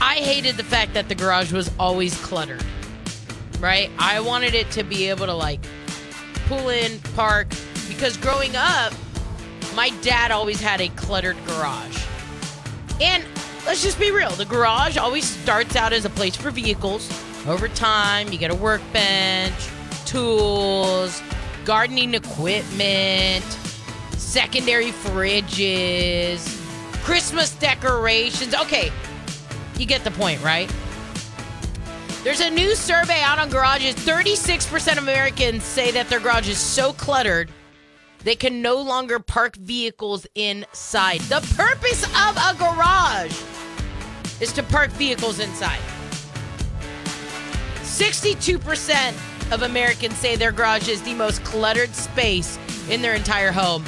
I 0.00 0.16
hated 0.16 0.56
the 0.56 0.64
fact 0.64 0.94
that 0.94 1.08
the 1.08 1.14
garage 1.14 1.52
was 1.52 1.70
always 1.78 2.16
cluttered. 2.22 2.64
Right? 3.60 3.90
I 3.98 4.20
wanted 4.20 4.54
it 4.54 4.70
to 4.72 4.82
be 4.82 5.08
able 5.08 5.26
to 5.26 5.34
like 5.34 5.60
pull 6.46 6.68
in, 6.68 7.00
park, 7.14 7.48
because 7.88 8.16
growing 8.16 8.54
up, 8.56 8.92
my 9.74 9.90
dad 10.02 10.30
always 10.30 10.60
had 10.60 10.80
a 10.80 10.88
cluttered 10.88 11.36
garage. 11.46 12.04
And 13.00 13.24
let's 13.66 13.82
just 13.82 13.98
be 13.98 14.10
real 14.10 14.30
the 14.30 14.44
garage 14.44 14.96
always 14.96 15.24
starts 15.24 15.76
out 15.76 15.92
as 15.92 16.04
a 16.04 16.10
place 16.10 16.36
for 16.36 16.50
vehicles. 16.50 17.10
Over 17.46 17.68
time, 17.68 18.30
you 18.32 18.38
get 18.38 18.50
a 18.50 18.54
workbench, 18.54 19.54
tools, 20.06 21.22
gardening 21.64 22.14
equipment, 22.14 23.44
secondary 24.16 24.92
fridges, 24.92 26.60
Christmas 27.04 27.54
decorations. 27.56 28.54
Okay, 28.54 28.90
you 29.78 29.86
get 29.86 30.04
the 30.04 30.10
point, 30.10 30.42
right? 30.42 30.72
There's 32.22 32.40
a 32.40 32.50
new 32.50 32.74
survey 32.74 33.20
out 33.20 33.38
on 33.38 33.50
garages. 33.50 33.94
36% 33.96 34.92
of 34.92 35.02
Americans 35.02 35.62
say 35.62 35.90
that 35.90 36.08
their 36.08 36.20
garage 36.20 36.48
is 36.48 36.58
so 36.58 36.92
cluttered 36.92 37.50
they 38.24 38.34
can 38.34 38.62
no 38.62 38.76
longer 38.80 39.20
park 39.20 39.54
vehicles 39.56 40.26
inside. 40.34 41.20
The 41.22 41.46
purpose 41.56 42.04
of 42.04 42.36
a 42.38 42.56
garage 42.58 43.38
is 44.40 44.50
to 44.54 44.62
park 44.62 44.90
vehicles 44.92 45.40
inside. 45.40 45.80
62% 47.82 49.52
of 49.52 49.62
Americans 49.62 50.16
say 50.16 50.36
their 50.36 50.52
garage 50.52 50.88
is 50.88 51.02
the 51.02 51.12
most 51.12 51.44
cluttered 51.44 51.94
space 51.94 52.58
in 52.88 53.02
their 53.02 53.14
entire 53.14 53.52
home. 53.52 53.84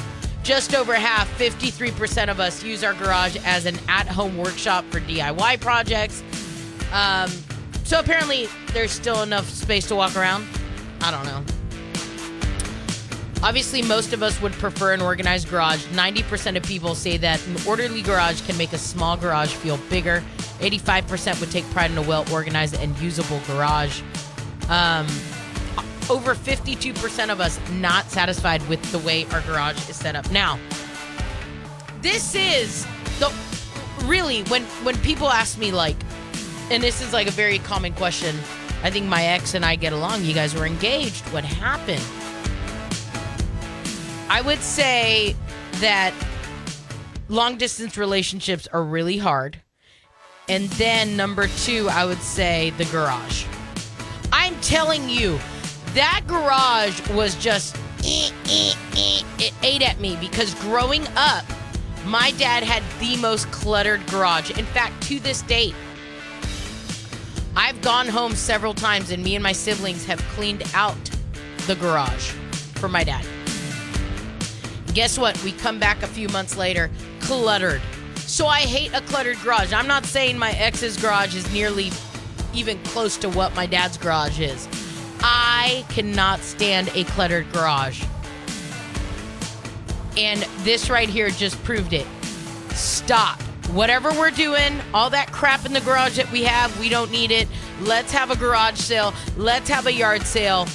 Just 0.47 0.73
over 0.73 0.93
half, 0.93 1.27
53% 1.37 2.29
of 2.29 2.39
us 2.39 2.63
use 2.63 2.81
our 2.81 2.93
garage 2.93 3.35
as 3.43 3.65
an 3.65 3.77
at 3.89 4.07
home 4.07 4.37
workshop 4.37 4.85
for 4.89 5.01
DIY 5.01 5.59
projects. 5.59 6.23
Um, 6.93 7.29
so 7.83 7.99
apparently, 7.99 8.47
there's 8.71 8.91
still 8.91 9.23
enough 9.23 9.49
space 9.49 9.85
to 9.89 9.95
walk 9.95 10.15
around. 10.15 10.47
I 11.01 11.11
don't 11.11 11.25
know. 11.25 11.43
Obviously, 13.43 13.81
most 13.81 14.13
of 14.13 14.23
us 14.23 14.41
would 14.41 14.53
prefer 14.53 14.93
an 14.93 15.01
organized 15.01 15.49
garage. 15.49 15.83
90% 15.87 16.55
of 16.55 16.63
people 16.63 16.95
say 16.95 17.17
that 17.17 17.45
an 17.45 17.57
orderly 17.67 18.01
garage 18.01 18.39
can 18.47 18.57
make 18.57 18.71
a 18.71 18.77
small 18.77 19.17
garage 19.17 19.53
feel 19.53 19.75
bigger. 19.89 20.23
85% 20.59 21.41
would 21.41 21.51
take 21.51 21.65
pride 21.71 21.91
in 21.91 21.97
a 21.97 22.01
well 22.01 22.25
organized 22.31 22.75
and 22.75 22.97
usable 22.99 23.41
garage. 23.47 24.01
Um, 24.69 25.07
over 26.09 26.35
52% 26.35 27.29
of 27.29 27.41
us 27.41 27.59
not 27.71 28.09
satisfied 28.09 28.67
with 28.69 28.81
the 28.91 28.99
way 28.99 29.25
our 29.31 29.41
garage 29.41 29.89
is 29.89 29.95
set 29.95 30.15
up. 30.15 30.29
Now, 30.31 30.59
this 32.01 32.35
is 32.35 32.85
the 33.19 33.33
really 34.05 34.43
when 34.43 34.63
when 34.83 34.95
people 34.99 35.29
ask 35.29 35.57
me 35.57 35.71
like 35.71 35.95
and 36.69 36.83
this 36.83 37.01
is 37.01 37.13
like 37.13 37.27
a 37.27 37.31
very 37.31 37.59
common 37.59 37.93
question. 37.93 38.35
I 38.83 38.91
think 38.91 39.07
my 39.07 39.23
ex 39.23 39.53
and 39.53 39.65
I 39.65 39.75
get 39.75 39.93
along. 39.93 40.23
You 40.23 40.33
guys 40.33 40.53
were 40.53 40.65
engaged. 40.65 41.25
What 41.29 41.43
happened? 41.43 42.03
I 44.29 44.41
would 44.41 44.59
say 44.59 45.35
that 45.79 46.13
long 47.29 47.57
distance 47.57 47.97
relationships 47.97 48.67
are 48.71 48.83
really 48.83 49.17
hard. 49.17 49.61
And 50.49 50.69
then 50.71 51.17
number 51.17 51.47
two, 51.47 51.87
I 51.89 52.05
would 52.05 52.21
say 52.21 52.71
the 52.77 52.85
garage. 52.85 53.45
I'm 54.31 54.59
telling 54.61 55.09
you, 55.09 55.39
that 55.97 56.23
garage 56.27 57.09
was 57.09 57.33
just, 57.35 57.75
eh, 58.05 58.29
eh, 58.45 58.73
eh. 58.95 59.21
it 59.39 59.53
ate 59.63 59.81
at 59.81 59.99
me 59.99 60.15
because 60.21 60.53
growing 60.55 61.07
up, 61.15 61.43
my 62.05 62.31
dad 62.37 62.61
had 62.61 62.83
the 62.99 63.17
most 63.17 63.49
cluttered 63.51 64.05
garage. 64.07 64.51
In 64.51 64.65
fact, 64.65 65.01
to 65.07 65.19
this 65.19 65.41
date, 65.41 65.73
I've 67.55 67.81
gone 67.81 68.07
home 68.07 68.35
several 68.35 68.75
times 68.75 69.09
and 69.09 69.23
me 69.23 69.35
and 69.35 69.41
my 69.41 69.53
siblings 69.53 70.05
have 70.05 70.19
cleaned 70.35 70.61
out 70.75 70.97
the 71.65 71.73
garage 71.75 72.29
for 72.75 72.87
my 72.87 73.03
dad. 73.03 73.25
Guess 74.93 75.17
what? 75.17 75.41
We 75.43 75.51
come 75.51 75.79
back 75.79 76.03
a 76.03 76.07
few 76.07 76.29
months 76.29 76.57
later, 76.57 76.91
cluttered. 77.21 77.81
So 78.17 78.45
I 78.45 78.59
hate 78.59 78.93
a 78.93 79.01
cluttered 79.01 79.39
garage. 79.41 79.73
I'm 79.73 79.87
not 79.87 80.05
saying 80.05 80.37
my 80.37 80.51
ex's 80.51 80.95
garage 80.95 81.35
is 81.35 81.51
nearly 81.51 81.89
even 82.53 82.77
close 82.83 83.17
to 83.17 83.29
what 83.29 83.55
my 83.55 83.65
dad's 83.65 83.97
garage 83.97 84.39
is. 84.39 84.67
I 85.29 85.83
cannot 85.89 86.39
stand 86.39 86.89
a 86.95 87.03
cluttered 87.03 87.51
garage. 87.51 88.01
And 90.15 90.41
this 90.59 90.89
right 90.89 91.09
here 91.09 91.29
just 91.29 91.61
proved 91.65 91.91
it. 91.91 92.07
Stop. 92.69 93.41
Whatever 93.73 94.11
we're 94.11 94.31
doing, 94.31 94.79
all 94.93 95.09
that 95.09 95.33
crap 95.33 95.65
in 95.65 95.73
the 95.73 95.81
garage 95.81 96.15
that 96.15 96.31
we 96.31 96.45
have, 96.45 96.79
we 96.79 96.87
don't 96.87 97.11
need 97.11 97.31
it. 97.31 97.49
Let's 97.81 98.13
have 98.13 98.31
a 98.31 98.37
garage 98.37 98.79
sale. 98.79 99.13
Let's 99.35 99.69
have 99.69 99.85
a 99.85 99.91
yard 99.91 100.21
sale. 100.21 100.65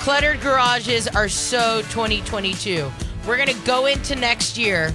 Cluttered 0.00 0.40
garages 0.40 1.06
are 1.06 1.28
so 1.28 1.82
2022. 1.90 2.90
We're 3.24 3.36
going 3.36 3.48
to 3.48 3.64
go 3.64 3.86
into 3.86 4.16
next 4.16 4.58
year 4.58 4.92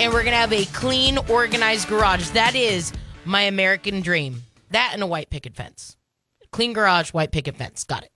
and 0.00 0.10
we're 0.10 0.22
going 0.22 0.32
to 0.32 0.38
have 0.38 0.54
a 0.54 0.64
clean, 0.66 1.18
organized 1.28 1.88
garage. 1.88 2.30
That 2.30 2.54
is 2.54 2.94
my 3.26 3.42
American 3.42 4.00
dream. 4.00 4.44
That 4.70 4.92
and 4.94 5.02
a 5.02 5.06
white 5.06 5.28
picket 5.28 5.54
fence. 5.54 5.97
Clean 6.50 6.72
garage, 6.72 7.10
white 7.10 7.32
picket 7.32 7.56
fence. 7.56 7.84
Got 7.84 8.04
it. 8.04 8.10